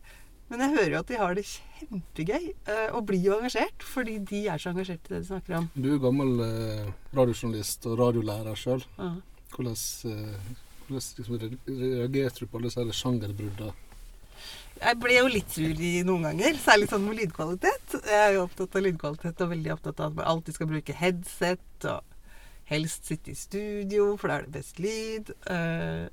Men 0.52 0.66
jeg 0.66 0.74
hører 0.76 0.92
jo 0.92 1.00
at 1.00 1.12
de 1.12 1.20
har 1.22 1.38
det 1.38 1.46
kjempegøy 1.48 2.48
og 2.92 3.06
blir 3.08 3.22
jo 3.24 3.38
engasjert, 3.38 3.86
fordi 3.88 4.18
de 4.28 4.42
er 4.52 4.60
så 4.60 4.74
engasjert 4.74 5.06
i 5.08 5.14
det 5.14 5.22
de 5.22 5.30
snakker 5.30 5.56
om. 5.62 5.70
Du 5.72 5.88
er 5.94 6.02
gammel 6.04 6.34
uh, 6.44 6.90
radiojournalist 7.16 7.88
og 7.88 7.96
radiolærer 8.02 8.60
sjøl. 8.60 8.84
Uh. 8.98 9.22
Hvordan, 9.56 9.80
uh, 10.12 10.52
hvordan 10.90 11.08
liksom, 11.22 11.40
reagerte 11.70 12.44
du 12.44 12.52
på 12.52 12.60
alle 12.60 12.68
disse 12.68 13.00
sjangerbruddene? 13.00 13.72
Jeg 14.82 14.98
ble 14.98 15.18
jo 15.18 15.28
litt 15.30 15.52
sur 15.54 15.82
i 15.88 15.92
noen 16.08 16.24
ganger, 16.26 16.56
særlig 16.60 16.88
sånn 16.90 17.04
med 17.06 17.20
lydkvalitet. 17.22 18.00
Jeg 18.02 18.18
er 18.18 18.32
jo 18.36 18.46
opptatt 18.48 18.76
av 18.76 18.86
lydkvalitet 18.88 19.44
og 19.46 19.52
veldig 19.52 19.74
opptatt 19.76 20.00
av 20.02 20.10
at 20.10 20.18
man 20.18 20.30
alltid 20.32 20.58
skal 20.58 20.70
bruke 20.72 20.96
headset 20.98 21.88
og 21.92 22.16
helst 22.72 23.08
sitte 23.08 23.32
i 23.32 23.38
studio, 23.38 24.16
for 24.18 24.32
da 24.32 24.40
er 24.40 24.48
det 24.48 24.56
best 24.56 24.82
lyd. 24.82 25.32
Uh, 25.46 26.10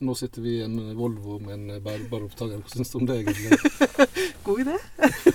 nå 0.00 0.14
sitter 0.16 0.44
vi 0.44 0.56
i 0.58 0.62
en 0.64 0.78
Volvo 0.96 1.38
med 1.42 1.54
en 1.56 1.82
bærbar 1.84 2.24
opptaker. 2.24 2.60
Hva 2.60 2.72
syns 2.72 2.92
du 2.92 2.98
om 3.00 3.08
det, 3.08 3.18
egentlig? 3.20 3.58
God 4.46 4.62
idé. 4.64 4.76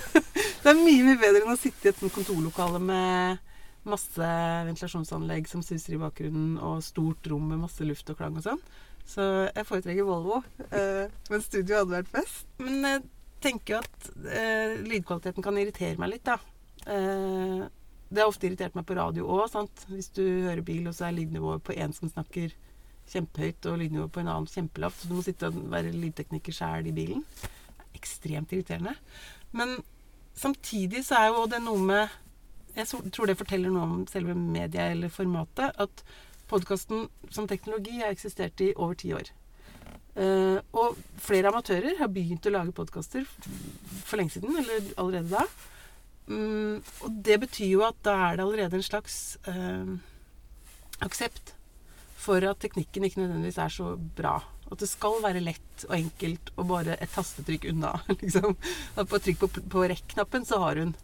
det 0.62 0.72
er 0.72 0.80
mye 0.80 1.04
mye 1.06 1.20
bedre 1.20 1.44
enn 1.44 1.54
å 1.54 1.60
sitte 1.60 1.88
i 1.88 1.92
et 1.92 2.02
kontorlokale 2.14 2.80
med 2.82 3.44
masse 3.86 4.30
ventilasjonsanlegg 4.66 5.46
som 5.46 5.62
suser 5.62 5.94
i 5.94 6.00
bakgrunnen, 6.02 6.56
og 6.58 6.82
stort 6.82 7.28
rom 7.30 7.46
med 7.52 7.62
masse 7.62 7.86
luft 7.86 8.10
og 8.10 8.18
klang 8.18 8.38
og 8.38 8.46
sånn. 8.46 8.62
Så 9.06 9.22
jeg 9.52 9.66
foretrekker 9.68 10.06
Volvo. 10.06 10.40
Eh, 10.66 11.06
men 11.30 11.44
studio 11.44 11.80
hadde 11.80 12.00
vært 12.00 12.12
best. 12.16 12.46
Men 12.58 12.82
jeg 12.82 13.04
tenker 13.44 13.76
jo 13.76 13.82
at 13.84 14.08
eh, 14.34 14.76
lydkvaliteten 14.82 15.46
kan 15.46 15.58
irritere 15.60 16.00
meg 16.02 16.16
litt, 16.16 16.26
da. 16.26 16.40
Eh, 16.90 17.66
det 18.10 18.22
har 18.22 18.30
ofte 18.30 18.48
irritert 18.48 18.74
meg 18.78 18.86
på 18.88 18.96
radio 18.98 19.26
òg. 19.30 19.54
Hvis 19.92 20.10
du 20.14 20.24
hører 20.24 20.64
bil, 20.66 20.86
og 20.90 20.96
så 20.98 21.08
er 21.08 21.18
lydnivået 21.20 21.62
på 21.66 21.74
en 21.78 21.94
som 21.94 22.10
snakker 22.10 22.54
kjempehøyt 23.10 23.68
og 23.70 23.78
lydnivået 23.80 24.12
på 24.12 24.22
en 24.22 24.30
annen 24.32 24.50
kjempelavt. 24.50 25.00
Så 25.00 25.08
du 25.08 25.16
må 25.16 25.24
sitte 25.26 25.50
og 25.50 25.58
være 25.72 25.94
lydtekniker 25.94 26.54
sjæl 26.54 26.90
i 26.90 26.94
bilen. 26.96 27.24
Ekstremt 27.96 28.52
irriterende. 28.52 28.96
Men 29.56 29.78
samtidig 30.34 31.04
så 31.06 31.20
er 31.20 31.32
jo 31.32 31.48
det 31.50 31.62
noe 31.64 31.82
med 31.82 32.22
Jeg 32.76 33.12
tror 33.12 33.24
det 33.24 33.38
forteller 33.40 33.72
noe 33.72 33.86
om 33.88 34.00
selve 34.06 34.34
media 34.36 34.90
eller 34.92 35.08
formatet. 35.08 35.72
At 35.80 36.04
podkasten 36.50 37.06
som 37.32 37.48
teknologi 37.48 38.02
har 38.02 38.12
eksistert 38.12 38.60
i 38.60 38.74
over 38.76 38.94
ti 38.94 39.14
år. 39.16 39.30
Uh, 40.16 40.60
og 40.72 40.96
flere 41.20 41.48
amatører 41.48 41.98
har 41.98 42.08
begynt 42.12 42.46
å 42.48 42.52
lage 42.52 42.72
podkaster 42.76 43.24
for 43.26 44.16
lenge 44.16 44.36
siden, 44.36 44.54
eller 44.56 44.92
allerede 44.96 45.28
da. 45.32 45.42
Um, 46.28 46.84
og 47.04 47.18
det 47.24 47.40
betyr 47.42 47.68
jo 47.70 47.82
at 47.86 47.98
da 48.04 48.14
er 48.28 48.36
det 48.38 48.46
allerede 48.46 48.76
en 48.76 48.86
slags 48.86 49.36
uh, 49.48 49.96
aksept 51.04 51.55
for 52.26 52.44
at 52.48 52.60
teknikken 52.62 53.06
ikke 53.06 53.22
nødvendigvis 53.22 53.58
er 53.62 53.72
så 53.72 53.94
bra. 54.18 54.36
At 54.66 54.82
det 54.82 54.88
skal 54.90 55.20
være 55.22 55.44
lett 55.44 55.86
og 55.86 55.94
enkelt 55.98 56.50
og 56.56 56.68
bare 56.72 56.96
et 56.98 57.12
tastetrykk 57.14 57.68
unna. 57.70 57.94
liksom. 58.20 58.56
At 58.98 59.10
på 59.10 59.20
trykk 59.22 59.44
på, 59.44 59.50
på 59.76 59.86
rekk-knappen, 59.92 60.46
så 60.48 60.60
har 60.64 60.82
hun. 60.82 60.94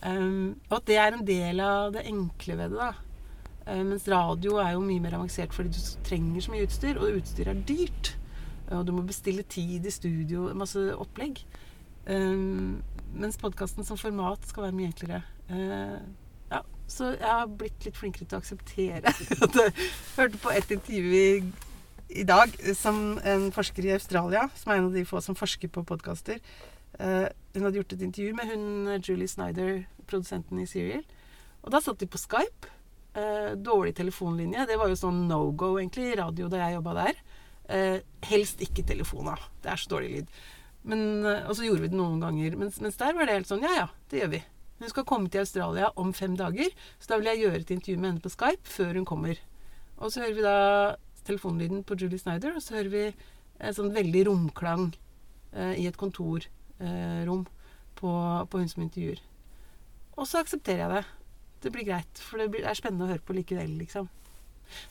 Um, 0.00 0.56
og 0.70 0.78
at 0.78 0.86
det 0.88 0.96
er 0.96 1.12
en 1.12 1.26
del 1.28 1.60
av 1.60 1.92
det 1.96 2.06
enkle 2.08 2.56
ved 2.56 2.72
det. 2.72 2.80
da. 2.80 2.92
Um, 3.66 3.90
mens 3.92 4.08
radio 4.08 4.56
er 4.62 4.72
jo 4.74 4.84
mye 4.86 5.02
mer 5.04 5.18
avansert 5.18 5.52
fordi 5.54 5.74
du 5.76 5.80
trenger 6.06 6.46
så 6.46 6.54
mye 6.54 6.64
utstyr, 6.68 6.96
og 7.00 7.20
utstyr 7.20 7.52
er 7.52 7.66
dyrt. 7.68 8.14
Og 8.70 8.86
du 8.86 8.94
må 8.94 9.04
bestille 9.04 9.44
tid 9.50 9.84
i 9.86 9.92
studio, 9.92 10.48
masse 10.56 10.80
opplegg. 10.96 11.42
Um, 12.08 12.80
mens 13.12 13.36
podkasten 13.40 13.84
som 13.84 13.98
format 14.00 14.46
skal 14.48 14.68
være 14.68 14.78
mye 14.78 14.92
enklere. 14.92 15.22
Uh, 15.50 16.00
så 16.90 17.12
jeg 17.14 17.26
har 17.26 17.50
blitt 17.60 17.86
litt 17.86 17.98
flinkere 17.98 18.26
til 18.26 18.38
å 18.38 18.40
akseptere 18.42 19.12
at 19.46 19.58
Jeg 19.60 19.74
hørte 20.16 20.40
på 20.42 20.52
et 20.54 20.74
intervju 20.74 21.20
i, 21.20 21.30
i, 22.10 22.24
dag 22.26 22.52
som 22.78 23.20
en 23.26 23.48
forsker 23.54 23.86
i 23.86 23.94
Australia, 23.94 24.48
som 24.58 24.72
er 24.72 24.80
en 24.80 24.90
av 24.90 24.98
de 24.98 25.06
få 25.06 25.22
som 25.24 25.38
forsker 25.38 25.70
på 25.72 25.86
podkaster. 25.86 26.42
Uh, 26.98 27.30
hun 27.54 27.66
hadde 27.66 27.80
gjort 27.80 27.94
et 27.94 28.04
intervju 28.08 28.34
med 28.36 28.50
hun 28.50 28.98
Julie 28.98 29.30
Snyder, 29.30 29.84
produsenten 30.10 30.60
i 30.60 30.68
Serial. 30.68 31.06
Og 31.62 31.72
da 31.72 31.80
satt 31.84 32.02
de 32.02 32.10
på 32.10 32.20
Skype. 32.20 32.74
Uh, 33.14 33.56
dårlig 33.58 33.94
telefonlinje. 33.98 34.66
Det 34.70 34.78
var 34.78 34.90
jo 34.90 34.98
sånn 34.98 35.24
no 35.30 35.44
go, 35.50 35.76
egentlig, 35.78 36.10
i 36.10 36.18
radio 36.20 36.50
da 36.50 36.64
jeg 36.64 36.78
jobba 36.78 36.96
der. 37.04 37.24
Uh, 37.70 37.98
helst 38.26 38.62
ikke 38.66 38.86
telefona. 38.86 39.38
Det 39.62 39.70
er 39.70 39.80
så 39.80 39.94
dårlig 39.94 40.14
lyd. 40.16 40.38
Men, 40.90 41.02
og 41.22 41.52
så 41.54 41.66
gjorde 41.66 41.84
vi 41.84 41.90
det 41.92 41.98
noen 41.98 42.22
ganger. 42.22 42.56
Mens, 42.58 42.80
mens 42.82 42.98
der 42.98 43.14
var 43.14 43.28
det 43.28 43.36
helt 43.36 43.50
sånn 43.50 43.66
Ja, 43.66 43.74
ja, 43.82 43.90
det 44.10 44.22
gjør 44.22 44.34
vi. 44.38 44.40
Hun 44.80 44.88
skal 44.88 45.04
komme 45.04 45.28
til 45.28 45.42
Australia 45.44 45.90
om 46.00 46.14
fem 46.16 46.36
dager, 46.40 46.72
så 46.98 47.12
da 47.12 47.20
vil 47.20 47.28
jeg 47.28 47.42
gjøre 47.42 47.60
et 47.60 47.72
intervju 47.74 48.00
med 48.00 48.10
henne 48.10 48.24
på 48.24 48.32
Skype 48.32 48.64
før 48.64 48.96
hun 48.96 49.04
kommer. 49.08 49.40
Og 50.00 50.12
så 50.12 50.22
hører 50.24 50.36
vi 50.38 50.46
da 50.46 50.56
telefonlyden 51.28 51.84
på 51.84 51.98
Julie 52.00 52.18
Snyder, 52.18 52.54
og 52.56 52.62
så 52.64 52.78
hører 52.78 52.92
vi 52.94 53.02
en 53.60 53.76
sånn 53.76 53.92
veldig 53.92 54.22
romklang 54.30 54.86
eh, 55.52 55.74
i 55.82 55.84
et 55.90 55.98
kontorrom 56.00 57.44
på, 58.00 58.12
på 58.48 58.62
hun 58.62 58.72
som 58.72 58.86
intervjuer. 58.86 59.20
Og 60.16 60.28
så 60.28 60.40
aksepterer 60.40 60.86
jeg 60.86 60.94
det. 60.96 61.04
Det 61.60 61.72
blir 61.74 61.88
greit, 61.90 62.24
for 62.24 62.40
det 62.40 62.48
blir, 62.54 62.64
er 62.64 62.78
spennende 62.78 63.04
å 63.04 63.12
høre 63.12 63.24
på 63.24 63.36
likevel, 63.36 63.76
liksom. 63.82 64.08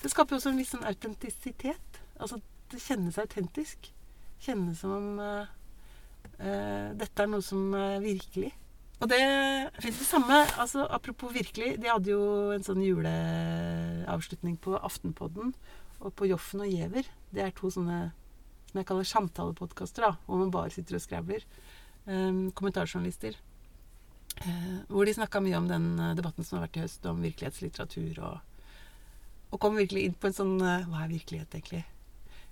Det 0.04 0.12
skaper 0.12 0.36
jo 0.36 0.40
også 0.44 0.52
en 0.54 0.60
viss 0.62 0.74
sånn 0.76 0.86
autentisitet. 0.86 2.02
Altså, 2.22 2.38
det 2.70 2.82
kjennes 2.84 3.18
autentisk. 3.18 3.90
Kjennes 4.44 4.82
som 4.84 4.94
om 4.94 5.22
eh, 5.24 5.54
eh, 6.38 6.90
dette 7.00 7.26
er 7.26 7.32
noe 7.32 7.46
som 7.46 7.74
er 7.74 7.98
virkelig. 8.04 8.52
Og 9.00 9.08
det 9.08 9.20
finnes 9.80 10.00
det 10.02 10.08
samme 10.08 10.38
altså 10.60 10.84
Apropos 10.92 11.32
virkelig, 11.32 11.78
de 11.80 11.88
hadde 11.88 12.12
jo 12.12 12.24
en 12.52 12.66
sånn 12.66 12.82
juleavslutning 12.84 14.58
på 14.60 14.76
Aftenpodden 14.76 15.54
og 16.00 16.16
på 16.16 16.28
Joffen 16.30 16.64
og 16.64 16.72
Giæver. 16.72 17.08
Det 17.32 17.44
er 17.44 17.54
to 17.56 17.72
sånne 17.72 18.10
som 18.70 18.80
jeg 18.80 18.88
kaller 18.88 19.08
samtalepodkaster, 19.08 20.06
da, 20.06 20.12
hvor 20.28 20.40
man 20.44 20.52
bare 20.54 20.72
sitter 20.74 21.00
og 21.00 21.04
skravler. 21.04 21.46
Um, 22.06 22.50
kommentarjournalister. 22.56 23.38
Uh, 24.40 24.78
hvor 24.92 25.08
de 25.10 25.16
snakka 25.18 25.42
mye 25.44 25.58
om 25.58 25.68
den 25.70 25.88
uh, 25.98 26.14
debatten 26.18 26.46
som 26.46 26.60
har 26.60 26.68
vært 26.68 26.78
i 26.78 26.84
høst, 26.86 27.08
om 27.10 27.24
virkelighetslitteratur. 27.26 28.22
Og, 28.30 28.76
og 29.50 29.62
kom 29.64 29.80
virkelig 29.80 30.06
inn 30.06 30.16
på 30.16 30.30
en 30.30 30.38
sånn 30.38 30.56
uh, 30.62 30.86
Hva 30.88 31.04
er 31.06 31.16
virkelighet, 31.16 31.58
egentlig? 31.58 31.82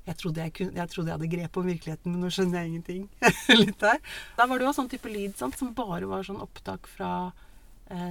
Jeg 0.08 0.20
trodde 0.22 0.44
jeg, 0.46 0.54
kunne, 0.56 0.76
jeg 0.78 0.92
trodde 0.94 1.12
jeg, 1.12 1.18
hadde 1.18 1.32
grep 1.36 1.60
om 1.60 1.68
virkeligheten, 1.68 2.14
men 2.14 2.24
nå 2.24 2.32
skjønner 2.32 2.64
jeg 2.64 2.72
ingenting. 2.72 3.06
Litt 3.62 3.80
der. 3.84 4.00
Da 4.40 4.48
var 4.48 4.60
det 4.60 4.68
jo 4.70 4.74
sånn 4.78 4.92
type 4.92 5.12
lyd 5.12 5.36
sant, 5.40 5.58
som 5.60 5.76
bare 5.76 6.08
var 6.10 6.24
sånn 6.28 6.42
opptak 6.44 6.88
fra 6.92 7.12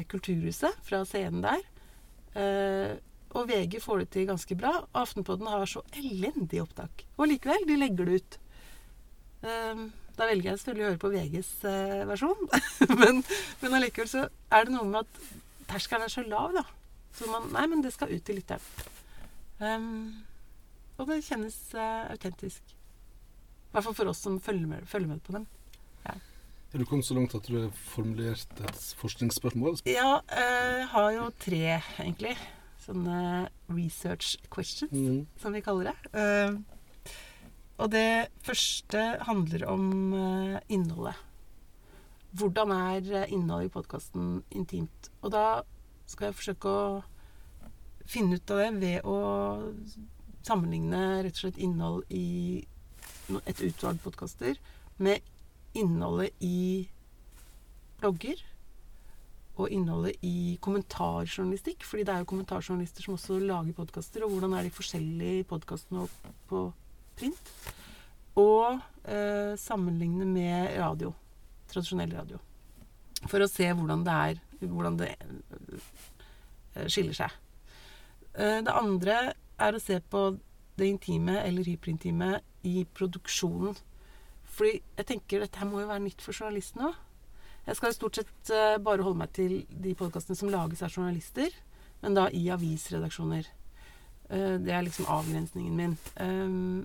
Kulturhuset, 0.09 0.77
fra 0.85 1.03
scenen 1.05 1.43
der. 1.45 1.65
Og 3.37 3.49
VG 3.51 3.77
får 3.85 4.03
det 4.03 4.09
til 4.15 4.29
ganske 4.29 4.57
bra. 4.57 4.73
Og 4.87 5.01
Aftenpodden 5.03 5.49
har 5.53 5.69
så 5.69 5.83
elendig 5.97 6.63
opptak. 6.63 7.05
Og 7.17 7.29
likevel, 7.29 7.67
de 7.69 7.77
legger 7.81 8.09
det 8.09 8.21
ut. 8.21 8.39
Eh, 9.47 9.83
da 10.17 10.29
velger 10.31 10.51
jeg 10.51 10.61
selvfølgelig 10.61 10.85
å 10.85 10.91
høre 10.91 11.03
på 11.03 11.11
VGs 11.13 11.51
uh, 11.69 12.05
versjon. 12.09 12.47
men, 13.03 13.21
men 13.61 13.77
allikevel 13.77 14.09
så 14.09 14.23
er 14.55 14.65
det 14.65 14.73
noe 14.73 14.87
med 14.89 15.03
at 15.03 15.27
terskelen 15.69 16.07
er 16.07 16.13
så 16.13 16.25
lav, 16.25 16.57
da. 16.57 16.65
Så 17.17 17.29
man 17.29 17.51
Nei, 17.53 17.67
men 17.69 17.85
det 17.85 17.93
skal 17.93 18.13
ut 18.13 18.25
til 18.25 18.41
lytteren. 18.41 18.65
Um, 19.61 20.25
og 20.97 21.11
det 21.11 21.23
kjennes 21.27 21.57
uh, 21.77 22.09
autentisk. 22.13 22.75
I 23.67 23.77
hvert 23.77 23.87
fall 23.89 23.97
for 23.99 24.13
oss 24.13 24.23
som 24.25 24.41
følger 24.41 24.69
med, 24.71 24.87
følger 24.89 25.11
med 25.11 25.21
på 25.27 25.37
dem. 25.37 25.47
Ja. 26.07 26.17
Er 26.73 26.81
du 26.81 26.87
kommet 26.89 27.07
så 27.09 27.17
langt 27.17 27.35
at 27.37 27.49
du 27.49 27.59
har 27.59 27.73
formulert 27.93 28.63
et 28.65 28.85
forskningsspørsmål? 29.01 29.81
Ja, 29.89 30.21
jeg 30.31 30.81
uh, 30.81 30.87
har 30.95 31.11
jo 31.17 31.29
tre, 31.43 31.65
egentlig 31.99 32.37
sånne 32.87 33.49
research 33.73 34.37
questions, 34.53 34.93
mm. 34.95 35.27
som 35.43 35.55
vi 35.57 35.63
kaller 35.65 35.91
det. 35.91 35.97
Uh, 36.15 37.13
og 37.77 37.91
det 37.93 38.33
første 38.45 39.03
handler 39.29 39.67
om 39.69 39.89
uh, 40.15 40.59
innholdet. 40.73 41.19
Hvordan 42.37 42.73
er 42.75 43.07
eh, 43.23 43.33
innholdet 43.33 43.71
i 43.71 43.73
podkasten 43.73 44.25
intimt? 44.53 45.11
Og 45.25 45.33
da 45.33 45.63
skal 46.09 46.29
jeg 46.29 46.37
forsøke 46.37 46.69
å 46.69 46.89
finne 48.07 48.37
ut 48.37 48.53
av 48.53 48.61
det 48.61 48.67
ved 48.83 49.09
å 49.09 49.17
sammenligne 50.47 51.03
rett 51.27 51.39
og 51.39 51.45
slett 51.45 51.63
innhold 51.63 52.05
i 52.15 52.65
et 53.47 53.63
utvalg 53.67 53.99
podkaster 54.05 54.59
med 55.03 55.25
innholdet 55.77 56.37
i 56.45 56.87
blogger 58.01 58.43
og 59.57 59.73
innholdet 59.73 60.21
i 60.27 60.57
kommentarjournalistikk. 60.61 61.85
fordi 61.85 62.05
det 62.05 62.15
er 62.15 62.23
jo 62.23 62.31
kommentarjournalister 62.33 63.07
som 63.07 63.15
også 63.17 63.39
lager 63.41 63.73
podkaster. 63.73 64.25
Og 64.25 64.35
hvordan 64.35 64.53
er 64.55 64.67
de 64.67 64.75
forskjellige 64.75 65.47
podkastene 65.49 66.05
på 66.49 66.67
print? 67.17 67.53
Og 68.37 68.77
eh, 69.09 69.57
sammenligne 69.57 70.29
med 70.29 70.77
radio. 70.77 71.15
Tradisjonell 71.73 72.13
radio. 72.13 72.39
For 73.27 73.41
å 73.41 73.49
se 73.51 73.71
hvordan 73.73 74.05
det 74.07 74.19
er 74.27 74.43
Hvordan 74.57 74.95
det 74.97 75.11
eh, 75.21 76.87
skiller 76.89 77.17
seg. 77.17 77.33
Eh, 78.41 78.63
det 78.65 78.73
andre 78.73 79.17
er 79.63 79.77
å 79.77 79.83
se 79.83 79.99
på 80.13 80.29
det 80.77 80.89
intime 80.91 81.39
eller 81.41 81.67
hyperintime 81.67 82.41
i 82.67 82.85
produksjonen. 82.97 83.77
Fordi 84.57 84.81
jeg 84.99 85.09
tenker 85.11 85.43
dette 85.43 85.61
her 85.61 85.69
må 85.69 85.83
jo 85.83 85.91
være 85.91 86.05
nytt 86.07 86.25
for 86.25 86.37
journalistene 86.37 86.91
òg. 86.91 87.03
Jeg 87.67 87.79
skal 87.81 87.95
stort 87.97 88.19
sett 88.21 88.51
uh, 88.55 88.77
bare 88.79 89.03
holde 89.03 89.19
meg 89.25 89.33
til 89.35 89.57
de 89.83 89.95
podkastene 89.99 90.39
som 90.39 90.53
lages 90.53 90.85
av 90.87 90.93
journalister, 90.95 91.51
men 92.05 92.15
da 92.15 92.29
i 92.31 92.45
avisredaksjoner. 92.55 93.49
Uh, 94.31 94.55
det 94.63 94.71
er 94.71 94.85
liksom 94.87 95.09
avgrensningen 95.11 95.75
min. 95.75 95.97
Um, 96.23 96.85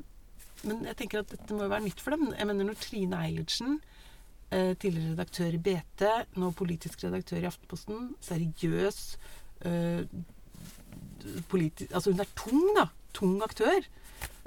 men 0.65 0.81
jeg 0.89 0.97
tenker 0.97 1.21
at 1.21 1.29
dette 1.29 1.53
må 1.53 1.67
jo 1.67 1.73
være 1.73 1.85
nytt 1.85 2.01
for 2.01 2.15
dem. 2.15 2.31
Jeg 2.33 2.49
mener 2.49 2.67
når 2.67 2.81
Trine 2.81 3.21
Eilertsen, 3.25 3.79
tidligere 4.51 5.13
redaktør 5.13 5.53
i 5.55 5.59
BT, 5.63 6.01
nå 6.41 6.49
politisk 6.59 7.05
redaktør 7.05 7.39
i 7.39 7.47
Aftenposten, 7.47 8.09
seriøs 8.19 8.97
Altså 11.91 12.11
hun 12.11 12.23
er 12.23 12.35
tung, 12.37 12.63
da. 12.77 12.89
Tung 13.13 13.41
aktør 13.43 13.83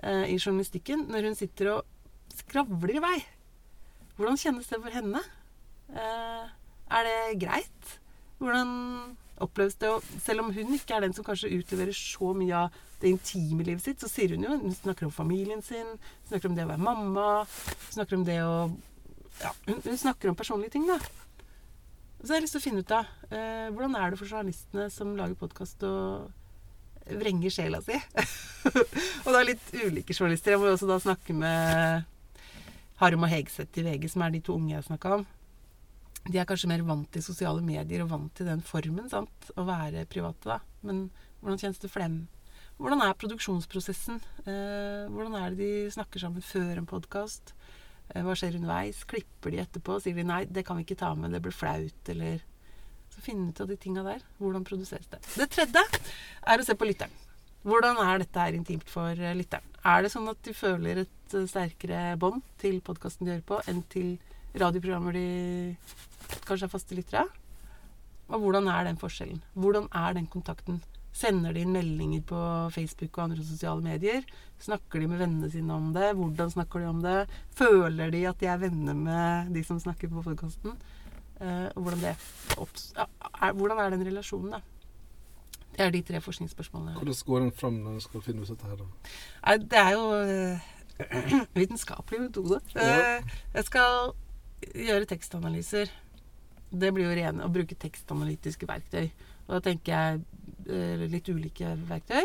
i 0.04 0.37
journalistikken. 0.37 1.07
Når 1.09 1.31
hun 1.31 1.37
sitter 1.38 1.71
og 1.75 1.85
skravler 2.35 2.99
i 2.99 3.02
vei. 3.02 3.16
Hvordan 4.19 4.38
kjennes 4.38 4.71
det 4.71 4.78
for 4.83 4.95
henne? 4.95 5.21
Eh, 5.90 6.47
er 6.95 7.07
det 7.09 7.40
greit? 7.43 7.95
Hvordan 8.38 9.16
oppleves 9.43 9.75
det? 9.81 9.90
Og 9.90 10.04
selv 10.23 10.45
om 10.45 10.52
hun 10.54 10.75
ikke 10.76 10.95
er 10.97 11.07
den 11.07 11.16
som 11.16 11.26
kanskje 11.26 11.52
utleverer 11.57 11.97
så 11.97 12.31
mye 12.37 12.64
av 12.66 12.78
det 13.02 13.11
intime 13.11 13.66
livet 13.66 13.83
sitt, 13.83 14.00
så 14.00 14.09
sier 14.09 14.37
hun 14.37 14.47
jo 14.47 14.54
Hun 14.62 14.75
snakker 14.75 15.09
om 15.09 15.12
familien 15.12 15.62
sin, 15.62 15.97
hun 15.99 16.31
snakker 16.31 16.49
om 16.49 16.54
det 16.57 16.64
å 16.64 16.71
være 16.71 16.87
mamma, 16.87 17.26
hun 17.43 17.97
snakker 17.97 18.21
om 18.21 18.25
det 18.28 18.38
å 18.43 18.54
Ja, 19.43 19.50
hun, 19.66 19.81
hun 19.83 19.99
snakker 19.99 20.31
om 20.31 20.38
personlige 20.38 20.76
ting, 20.76 20.87
da. 20.87 21.00
Så 22.23 22.31
jeg 22.31 22.37
har 22.37 22.45
lyst 22.45 22.54
til 22.54 22.62
å 22.62 22.64
finne 22.64 22.85
ut 22.85 22.93
av 22.95 23.11
eh, 23.35 23.66
hvordan 23.75 23.97
er 23.99 24.12
det 24.12 24.21
for 24.21 24.31
journalistene 24.31 24.87
som 24.95 25.16
lager 25.19 25.35
podkast 25.37 25.83
og 25.85 26.31
vrenger 27.11 27.52
sjela 27.52 27.80
si. 27.84 27.96
og 29.26 29.30
er 29.34 29.49
litt 29.50 29.70
ulike 29.76 30.16
journalister. 30.16 30.54
Jeg 30.54 30.62
må 30.62 30.70
jo 30.70 30.76
også 30.78 30.88
da 30.90 30.99
snakke 31.02 31.37
med 31.37 32.04
Harum 33.00 33.26
og 33.26 33.32
Hegseth 33.32 33.80
i 33.80 33.87
VG, 33.87 34.11
som 34.12 34.25
er 34.25 34.34
de 34.34 34.44
to 34.44 34.56
unge 34.56 34.76
jeg 34.76 34.87
snakka 34.88 35.18
om 35.18 35.26
de 36.25 36.40
er 36.40 36.46
kanskje 36.49 36.70
mer 36.70 36.84
vant 36.87 37.08
til 37.12 37.25
sosiale 37.25 37.61
medier 37.64 38.04
og 38.04 38.12
vant 38.12 38.32
til 38.37 38.49
den 38.49 38.62
formen. 38.64 39.08
sant? 39.12 39.50
Å 39.56 39.64
være 39.66 40.06
private, 40.08 40.44
da. 40.49 40.58
Men 40.82 41.11
hvordan 41.42 41.61
kjennes 41.61 41.82
det 41.82 41.90
for 41.92 42.00
dem? 42.00 42.28
Hvordan 42.80 43.02
er 43.04 43.18
produksjonsprosessen? 43.20 44.23
Eh, 44.49 45.04
hvordan 45.12 45.37
er 45.38 45.52
det 45.52 45.58
de 45.61 45.90
snakker 45.92 46.23
sammen 46.23 46.42
før 46.42 46.80
en 46.80 46.88
podkast? 46.88 47.52
Eh, 48.08 48.23
hva 48.25 48.34
skjer 48.34 48.56
underveis? 48.56 49.04
Klipper 49.04 49.52
de 49.52 49.61
etterpå? 49.62 50.00
Sier 50.00 50.16
de 50.16 50.25
'nei, 50.25 50.44
det 50.46 50.64
kan 50.64 50.76
vi 50.76 50.84
ikke 50.84 50.99
ta 50.99 51.14
med, 51.14 51.32
det 51.32 51.42
blir 51.42 51.52
flaut', 51.52 52.08
eller 52.08 52.40
Så 53.14 53.23
finne 53.23 53.50
ut 53.50 53.62
av 53.62 53.71
de 53.71 53.78
tinga 53.80 54.02
der. 54.06 54.23
Hvordan 54.42 54.66
produseres 54.66 55.06
det? 55.12 55.23
Det 55.38 55.49
tredje 55.54 55.85
er 56.50 56.61
å 56.61 56.66
se 56.66 56.75
på 56.75 56.88
lytteren. 56.88 57.14
Hvordan 57.64 57.97
er 58.02 58.21
dette 58.21 58.42
her 58.42 58.56
intimt 58.59 58.90
for 58.92 59.16
eh, 59.16 59.37
lytteren? 59.38 59.64
Er 59.88 60.04
det 60.04 60.11
sånn 60.12 60.28
at 60.28 60.40
de 60.44 60.52
føler 60.56 61.04
et 61.06 61.37
eh, 61.38 61.47
sterkere 61.49 62.18
bånd 62.21 62.42
til 62.61 62.83
podkasten 62.85 63.25
de 63.25 63.37
hører 63.37 63.47
på, 63.49 63.61
enn 63.71 63.80
til 63.92 64.16
radioprogrammer 64.61 65.16
de 65.16 65.28
kanskje 66.47 66.68
er 66.68 66.73
faste 66.73 66.97
lyttere. 66.97 67.25
Og 68.30 68.40
hvordan 68.40 68.68
er 68.73 68.87
den 68.88 69.00
forskjellen? 69.00 69.40
Hvordan 69.59 69.88
er 69.92 70.16
den 70.16 70.28
kontakten? 70.30 70.80
Sender 71.14 71.54
de 71.54 71.62
inn 71.62 71.75
meldinger 71.75 72.25
på 72.26 72.38
Facebook 72.75 73.18
og 73.18 73.28
andre 73.28 73.44
sosiale 73.47 73.85
medier? 73.85 74.25
Snakker 74.62 75.02
de 75.02 75.11
med 75.11 75.21
vennene 75.23 75.50
sine 75.52 75.76
om 75.76 75.92
det? 75.94 76.14
Hvordan 76.18 76.50
snakker 76.50 76.83
de 76.83 76.90
om 76.90 77.02
det? 77.04 77.18
Føler 77.54 78.11
de 78.11 78.25
at 78.30 78.40
de 78.40 78.50
er 78.50 78.62
venner 78.62 78.97
med 78.99 79.52
de 79.54 79.62
som 79.66 79.78
snakker 79.83 80.11
på 80.11 80.25
podkasten? 80.25 80.75
Uh, 81.40 81.68
hvordan, 81.74 81.98
det 82.00 82.12
ja, 82.14 83.06
er, 83.42 83.52
hvordan 83.52 83.80
er 83.82 83.90
den 83.96 84.06
relasjonen, 84.06 84.54
da? 84.54 84.60
Det 85.74 85.82
er 85.82 85.90
de 85.90 86.04
tre 86.06 86.20
forskningsspørsmålene. 86.22 86.94
Hvordan 87.00 87.20
går 87.26 87.40
den 87.40 87.52
fram 87.52 87.80
når 87.82 87.98
du 87.98 88.04
skal 88.04 88.22
finne 88.22 88.44
ut 88.44 88.52
dette 88.52 88.70
her, 88.70 88.78
da? 88.78 89.16
Nei, 89.46 89.56
det 89.72 89.80
er 89.80 89.90
jo 89.96 90.04
uh, 90.14 91.42
vitenskapelig 91.58 92.22
metode. 92.28 92.60
Uh, 92.76 93.36
jeg 93.54 93.68
skal 93.72 94.14
gjøre 94.74 95.10
tekstanalyser 95.10 95.90
det 96.74 96.90
blir 96.94 97.08
jo 97.08 97.16
rene 97.16 97.44
å 97.44 97.52
bruke 97.52 97.76
tekstanalytiske 97.78 98.66
verktøy. 98.68 99.06
Og 99.46 99.56
da 99.56 99.60
tenker 99.68 99.94
jeg 99.94 101.08
litt 101.12 101.28
ulike 101.30 101.74
verktøy. 101.88 102.24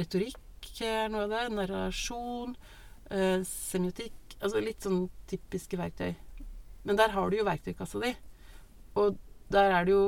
Retorikk 0.00 0.82
er 0.84 1.08
noe 1.12 1.26
av 1.26 1.34
det. 1.34 1.44
Narrasjon. 1.56 2.56
Semiotikk. 3.48 4.36
Altså 4.42 4.62
litt 4.62 4.84
sånn 4.84 5.06
typiske 5.30 5.80
verktøy. 5.80 6.12
Men 6.84 6.98
der 7.00 7.14
har 7.14 7.30
du 7.30 7.38
jo 7.38 7.46
verktøykassa 7.48 8.02
di. 8.04 8.12
Og 8.98 9.06
der 9.52 9.70
er 9.72 9.84
det 9.86 9.92
jo 9.94 10.04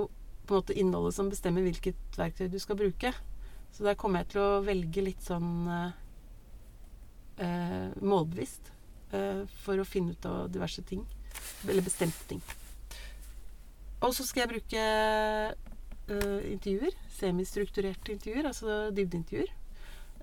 på 0.47 0.54
en 0.54 0.59
måte 0.62 0.76
innholdet 0.76 1.14
som 1.16 1.30
bestemmer 1.30 1.62
hvilket 1.64 2.18
verktøy 2.18 2.47
du 2.50 2.59
skal 2.62 2.76
bruke. 2.80 3.11
Så 3.70 3.78
der 3.87 3.99
kommer 3.99 4.18
jeg 4.23 4.28
til 4.35 4.40
å 4.42 4.62
velge 4.66 5.00
litt 5.06 5.23
sånn 5.25 5.50
eh, 5.70 5.90
målbevisst. 8.02 8.64
for 9.64 9.75
å 9.75 9.85
finne 9.85 10.11
ut 10.14 10.26
av 10.26 10.50
diverse 10.54 10.82
ting. 10.87 11.02
Eller 11.66 11.82
bestemte 11.82 12.25
ting. 12.30 12.42
Og 14.00 14.14
så 14.14 14.25
skal 14.25 14.40
jeg 14.44 14.52
bruke 14.52 14.82
eh, 14.82 15.50
intervjuer. 16.52 16.94
Semistrukturerte 17.18 18.12
intervjuer, 18.14 18.47
altså 18.49 18.90
dybdeintervjuer. 18.94 19.50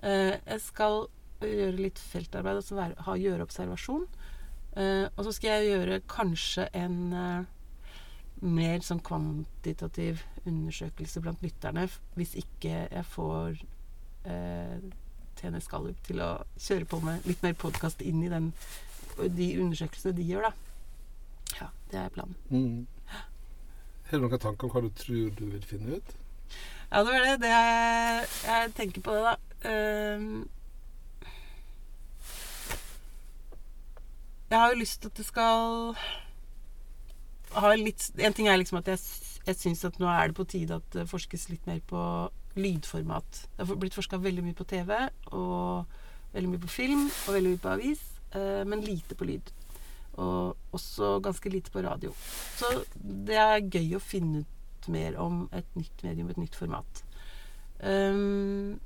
Eh, 0.02 0.34
jeg 0.34 0.60
skal 0.64 1.06
gjøre 1.42 1.78
litt 1.78 2.00
feltarbeid, 2.02 2.58
altså 2.58 2.78
være, 2.78 2.98
ha, 3.06 3.14
gjøre 3.18 3.46
observasjon. 3.46 4.06
Eh, 4.78 5.06
og 5.14 5.22
så 5.26 5.34
skal 5.34 5.58
jeg 5.58 5.72
gjøre 5.72 6.00
kanskje 6.10 6.66
en 6.76 6.98
eh, 7.14 7.46
mer 8.40 8.82
sånn 8.86 9.02
kvantitativ 9.04 10.22
undersøkelse 10.46 11.22
blant 11.24 11.42
lytterne, 11.42 11.88
hvis 12.16 12.36
ikke 12.38 12.84
jeg 12.86 13.04
får 13.12 13.58
eh, 14.28 14.78
TNS 15.38 15.68
Gallup 15.70 15.98
til 16.06 16.22
å 16.22 16.30
kjøre 16.58 16.88
på 16.88 17.00
med 17.04 17.26
litt 17.28 17.42
mer 17.44 17.56
podkast 17.58 18.02
inn 18.06 18.22
i 18.26 18.30
den, 18.32 18.52
de 19.18 19.48
undersøkelsene 19.62 20.16
de 20.16 20.28
gjør, 20.28 20.48
da. 20.48 20.52
Ja, 21.58 21.68
det 21.90 22.00
er 22.04 22.14
planen. 22.14 22.36
Mm. 22.50 22.86
Har 24.08 24.18
du 24.18 24.24
noen 24.24 24.40
tanker 24.40 24.68
om 24.68 24.72
hva 24.72 24.84
du 24.84 24.92
tror 24.96 25.34
du 25.36 25.44
vil 25.52 25.64
finne 25.68 25.98
ut? 25.98 26.14
Ja, 26.88 27.02
det 27.04 27.10
var 27.12 27.24
det. 27.26 27.34
det 27.42 27.50
jeg, 27.52 28.28
jeg 28.46 28.70
tenker 28.78 29.04
på 29.04 29.16
det, 29.16 29.24
da. 29.26 29.34
Um, 29.68 30.48
jeg 34.48 34.58
har 34.58 34.72
jo 34.72 34.80
lyst 34.80 35.02
til 35.02 35.10
at 35.10 35.18
det 35.18 35.26
skal 35.28 35.98
litt 37.80 38.10
En 38.18 38.34
ting 38.36 38.48
er 38.48 38.58
liksom 38.60 38.80
at 38.80 38.90
jeg, 38.92 39.00
jeg 39.46 39.56
syns 39.56 39.84
at 39.88 39.98
nå 40.00 40.08
er 40.10 40.28
det 40.28 40.36
på 40.36 40.46
tide 40.48 40.76
at 40.76 40.90
det 40.92 41.08
forskes 41.08 41.48
litt 41.48 41.66
mer 41.66 41.80
på 41.86 42.02
lydformat. 42.58 43.46
Det 43.56 43.66
har 43.66 43.78
blitt 43.80 43.96
forska 43.96 44.18
veldig 44.20 44.44
mye 44.44 44.58
på 44.58 44.66
TV, 44.68 44.94
og 45.32 45.86
veldig 46.34 46.50
mye 46.52 46.62
på 46.64 46.72
film, 46.72 47.06
og 47.06 47.36
veldig 47.36 47.54
mye 47.54 47.62
på 47.62 47.72
avis, 47.72 48.02
eh, 48.34 48.64
men 48.68 48.84
lite 48.84 49.14
på 49.18 49.28
lyd. 49.28 49.52
Og 50.18 50.74
også 50.74 51.18
ganske 51.22 51.52
lite 51.52 51.70
på 51.70 51.82
radio. 51.84 52.12
Så 52.58 52.72
det 52.98 53.38
er 53.38 53.62
gøy 53.62 53.96
å 53.96 54.02
finne 54.02 54.42
ut 54.42 54.88
mer 54.90 55.18
om 55.22 55.46
et 55.54 55.76
nytt 55.78 56.02
medium, 56.02 56.30
et 56.30 56.40
nytt 56.40 56.58
format. 56.58 57.04
Um, 57.78 58.80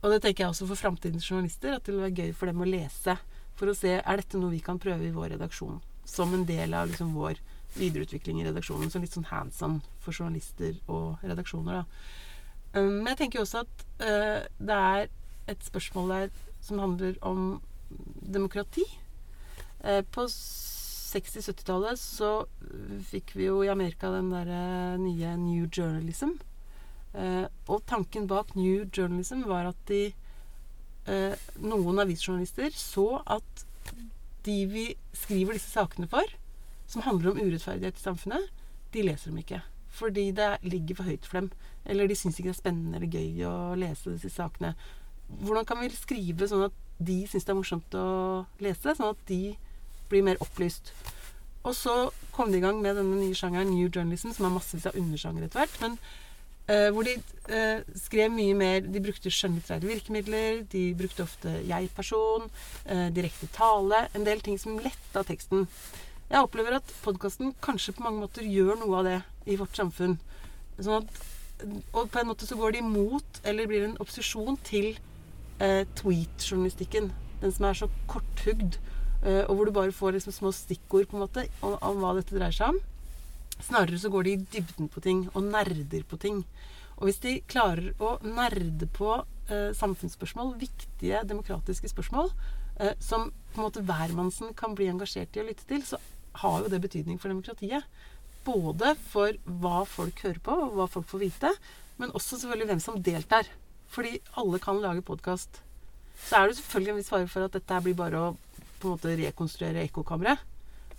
og 0.00 0.12
det 0.12 0.22
tenker 0.24 0.44
jeg 0.44 0.52
også 0.52 0.68
for 0.68 0.80
framtidens 0.80 1.26
journalister, 1.28 1.76
at 1.76 1.84
det 1.84 1.92
vil 1.92 2.04
være 2.04 2.24
gøy 2.24 2.32
for 2.36 2.48
dem 2.48 2.62
å 2.64 2.68
lese. 2.68 3.16
For 3.58 3.70
å 3.70 3.76
se 3.76 3.98
er 3.98 4.20
dette 4.20 4.40
noe 4.40 4.52
vi 4.52 4.62
kan 4.64 4.80
prøve 4.80 5.06
i 5.06 5.12
vår 5.14 5.34
redaksjon. 5.34 5.78
Som 6.08 6.34
en 6.36 6.46
del 6.48 6.74
av 6.76 6.88
liksom 6.90 7.12
vår 7.16 7.40
videreutvikling 7.78 8.40
i 8.40 8.46
redaksjonen. 8.48 8.90
Så 8.90 9.02
litt 9.02 9.14
sånn 9.16 9.30
hands 9.30 9.60
on 9.64 9.80
for 10.02 10.16
journalister 10.16 10.76
og 10.90 11.22
redaksjoner. 11.24 11.82
Da. 11.82 12.80
Um, 12.80 13.00
men 13.02 13.12
jeg 13.12 13.22
tenker 13.24 13.44
også 13.44 13.62
at 13.64 13.86
uh, 14.02 14.40
det 14.58 14.80
er 14.80 15.06
et 15.52 15.66
spørsmål 15.66 16.14
der 16.14 16.34
som 16.64 16.80
handler 16.82 17.18
om 17.22 17.60
demokrati. 18.34 18.86
Uh, 19.84 20.02
på 20.14 20.26
60-70-tallet 20.30 22.00
så 22.00 22.32
fikk 23.10 23.36
vi 23.38 23.50
jo 23.50 23.60
i 23.62 23.70
Amerika 23.70 24.10
den 24.14 24.32
derre 24.34 24.98
nye 24.98 25.36
New 25.38 25.68
Journalism. 25.68 26.36
Uh, 27.14 27.46
og 27.70 27.84
tanken 27.86 28.26
bak 28.30 28.56
New 28.58 28.88
Journalism 28.88 29.44
var 29.46 29.70
at 29.70 29.78
de 29.86 30.08
eh, 31.08 31.36
Noen 31.64 32.00
avisjournalister 32.02 32.72
så 32.76 33.20
at 33.22 33.64
de 34.44 34.56
vi 34.68 34.86
skriver 35.16 35.56
disse 35.56 35.72
sakene 35.72 36.08
for, 36.10 36.24
som 36.90 37.04
handler 37.06 37.32
om 37.32 37.40
urettferdighet 37.40 37.98
i 37.98 38.04
samfunnet, 38.04 38.50
de 38.94 39.04
leser 39.06 39.30
dem 39.30 39.40
ikke. 39.42 39.60
Fordi 39.94 40.30
det 40.34 40.50
ligger 40.62 40.98
for 40.98 41.08
høyt 41.08 41.26
for 41.26 41.40
dem. 41.40 41.50
Eller 41.86 42.08
de 42.10 42.16
syns 42.18 42.38
ikke 42.38 42.50
det 42.50 42.56
er 42.56 42.60
spennende 42.62 42.98
eller 42.98 43.12
gøy 43.14 43.44
å 43.48 43.56
lese 43.78 44.16
disse 44.16 44.32
sakene. 44.34 44.74
Hvordan 45.44 45.66
kan 45.68 45.80
vi 45.80 45.90
skrive 45.94 46.48
sånn 46.50 46.66
at 46.68 46.80
de 47.04 47.20
syns 47.30 47.46
det 47.46 47.54
er 47.54 47.58
morsomt 47.58 47.96
å 47.98 48.08
lese, 48.62 48.96
sånn 48.96 49.14
at 49.14 49.22
de 49.30 49.54
blir 50.10 50.26
mer 50.26 50.40
opplyst? 50.44 50.92
Og 51.64 51.72
så 51.78 51.94
kom 52.34 52.52
de 52.52 52.60
i 52.60 52.64
gang 52.64 52.82
med 52.84 52.98
denne 52.98 53.16
nye 53.22 53.36
sjangeren 53.36 53.72
New 53.72 53.88
Journalism, 53.88 54.34
som 54.34 54.48
har 54.48 54.54
massevis 54.56 54.88
av 54.90 54.98
undersjangere 55.00 55.48
etter 55.48 55.64
hvert. 55.64 55.80
Men 55.84 55.98
Uh, 56.64 56.88
hvor 56.96 57.04
de 57.04 57.12
uh, 57.52 57.82
skrev 58.00 58.30
mye 58.32 58.54
mer 58.56 58.86
De 58.88 59.00
brukte 59.04 59.28
skjønnlitterære 59.28 59.84
virkemidler, 59.84 60.62
de 60.72 60.94
brukte 60.96 61.26
ofte 61.26 61.50
jeg-person, 61.68 62.46
uh, 62.88 63.10
direkte 63.12 63.50
tale, 63.52 64.06
en 64.16 64.24
del 64.24 64.40
ting 64.40 64.56
som 64.56 64.78
letta 64.80 65.20
teksten. 65.28 65.66
Jeg 66.30 66.40
opplever 66.40 66.78
at 66.78 66.92
podkasten 67.04 67.52
kanskje 67.64 67.92
på 67.96 68.04
mange 68.06 68.22
måter 68.22 68.46
gjør 68.48 68.78
noe 68.80 69.00
av 69.00 69.08
det 69.08 69.18
i 69.52 69.58
vårt 69.60 69.76
samfunn. 69.76 70.16
Sånn 70.78 71.02
at, 71.02 71.18
og 71.92 72.08
på 72.10 72.20
en 72.20 72.30
måte 72.30 72.48
så 72.48 72.56
går 72.58 72.74
de 72.74 72.80
imot, 72.80 73.40
eller 73.44 73.68
blir 73.68 73.84
en 73.84 73.98
opposisjon 74.00 74.56
til 74.64 74.94
eh, 75.60 75.84
tweet-journalistikken. 76.00 77.10
Den 77.42 77.52
som 77.54 77.68
er 77.68 77.76
så 77.78 77.90
korthugd, 78.10 78.78
eh, 79.20 79.44
og 79.44 79.52
hvor 79.52 79.68
du 79.68 79.74
bare 79.76 79.94
får 79.94 80.16
liksom 80.16 80.34
små 80.38 80.54
stikkord 80.56 81.10
på 81.10 81.18
en 81.18 81.26
måte 81.26 81.44
om, 81.60 81.76
om 81.76 82.00
hva 82.00 82.14
dette 82.16 82.34
dreier 82.34 82.56
seg 82.56 82.72
om. 82.72 82.80
Snarere 83.60 84.00
så 84.00 84.10
går 84.10 84.26
de 84.26 84.34
i 84.34 84.42
dybden 84.56 84.88
på 84.90 85.04
ting, 85.04 85.26
og 85.36 85.44
nerder 85.52 86.08
på 86.08 86.18
ting. 86.24 86.40
Og 86.96 87.08
hvis 87.08 87.20
de 87.22 87.36
klarer 87.50 87.92
å 88.02 88.16
nerde 88.24 88.88
på 88.96 89.12
eh, 89.20 89.70
samfunnsspørsmål, 89.76 90.56
viktige 90.58 91.20
demokratiske 91.28 91.92
spørsmål, 91.92 92.32
eh, 92.80 92.96
som 92.98 93.28
på 93.52 93.60
en 93.60 93.68
måte 93.68 93.84
hvermannsen 93.86 94.56
kan 94.58 94.74
bli 94.74 94.88
engasjert 94.90 95.36
i 95.36 95.44
å 95.44 95.48
lytte 95.52 95.68
til, 95.68 95.84
så 95.86 96.00
har 96.42 96.64
jo 96.64 96.70
det 96.72 96.82
betydning 96.82 97.20
for 97.20 97.32
demokratiet. 97.32 97.86
Både 98.44 98.94
for 99.10 99.36
hva 99.62 99.84
folk 99.88 100.20
hører 100.26 100.40
på, 100.44 100.56
og 100.66 100.78
hva 100.78 100.88
folk 100.90 101.08
får 101.08 101.22
vite, 101.22 101.52
men 102.00 102.12
også 102.12 102.40
selvfølgelig 102.40 102.70
hvem 102.72 102.82
som 102.82 103.02
deltar. 103.04 103.48
Fordi 103.94 104.18
alle 104.40 104.60
kan 104.62 104.82
lage 104.82 105.04
podkast. 105.06 105.60
Så 106.24 106.38
er 106.38 106.48
det 106.48 106.58
selvfølgelig 106.58 106.92
en 106.92 106.98
viss 107.00 107.12
fare 107.12 107.30
for 107.30 107.46
at 107.46 107.56
dette 107.56 107.80
blir 107.84 107.96
bare 107.98 108.20
å 108.20 108.34
på 108.80 108.90
en 108.90 108.96
måte 108.96 109.16
rekonstruere 109.16 109.84
ekkokammeret. 109.86 110.42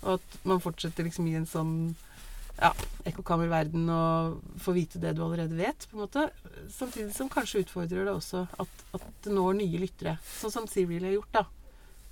Og 0.05 0.17
at 0.17 0.37
man 0.47 0.61
fortsetter 0.63 1.05
liksom 1.05 1.27
i 1.29 1.35
en 1.37 1.47
sånn 1.49 1.75
ja, 2.55 2.71
ekkokammerverden 3.09 3.89
og 3.91 4.39
får 4.63 4.77
vite 4.77 5.01
det 5.03 5.13
du 5.17 5.23
allerede 5.25 5.57
vet, 5.57 5.87
på 5.89 5.97
en 5.97 6.05
måte. 6.05 6.25
Samtidig 6.71 7.13
som 7.15 7.29
kanskje 7.31 7.65
utfordrer 7.65 8.07
det 8.07 8.15
også 8.15 8.45
at, 8.61 8.83
at 8.95 9.05
det 9.25 9.33
når 9.35 9.59
nye 9.59 9.81
lyttere. 9.81 10.17
Sånn 10.39 10.53
som 10.53 10.69
Serial 10.71 11.07
har 11.09 11.17
gjort, 11.17 11.33
da. 11.35 11.45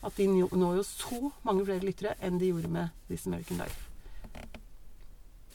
At 0.04 0.18
de 0.18 0.28
nå- 0.28 0.52
når 0.52 0.80
jo 0.82 0.84
så 0.84 1.32
mange 1.48 1.66
flere 1.66 1.86
lyttere 1.86 2.16
enn 2.22 2.40
de 2.40 2.52
gjorde 2.52 2.72
med 2.72 2.90
This 3.08 3.28
American 3.28 3.58
Life. 3.64 3.90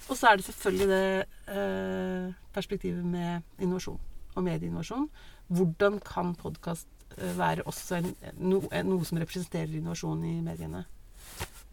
Og 0.09 0.17
så 0.17 0.31
er 0.31 0.37
det 0.37 0.45
selvfølgelig 0.45 0.89
det 0.89 1.25
eh, 1.53 2.35
perspektivet 2.55 3.05
med 3.05 3.43
innovasjon 3.61 4.01
og 4.35 4.45
medieinnovasjon. 4.45 5.11
Hvordan 5.49 5.99
kan 6.01 6.35
podkast 6.35 6.89
eh, 7.19 7.39
være 7.39 7.67
også 7.69 8.01
en, 8.01 8.15
no, 8.41 8.63
noe 8.85 9.05
som 9.05 9.21
representerer 9.21 9.77
innovasjon 9.77 10.25
i 10.25 10.39
mediene? 10.41 10.85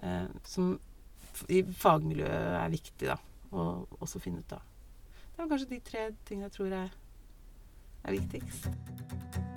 Eh, 0.04 0.28
som 0.44 0.76
i 1.50 1.64
fagmiljøet 1.64 2.60
er 2.60 2.76
viktig 2.76 3.12
da, 3.12 3.18
å 3.56 3.88
også 4.00 4.20
finne 4.24 4.44
ut 4.44 4.56
av. 4.56 4.64
Det 5.36 5.44
er 5.44 5.52
kanskje 5.52 5.72
de 5.72 5.84
tre 5.84 6.08
tingene 6.28 6.50
jeg 6.50 6.58
tror 6.60 6.80
er, 6.84 6.96
er 8.04 8.20
viktigst. 8.20 9.55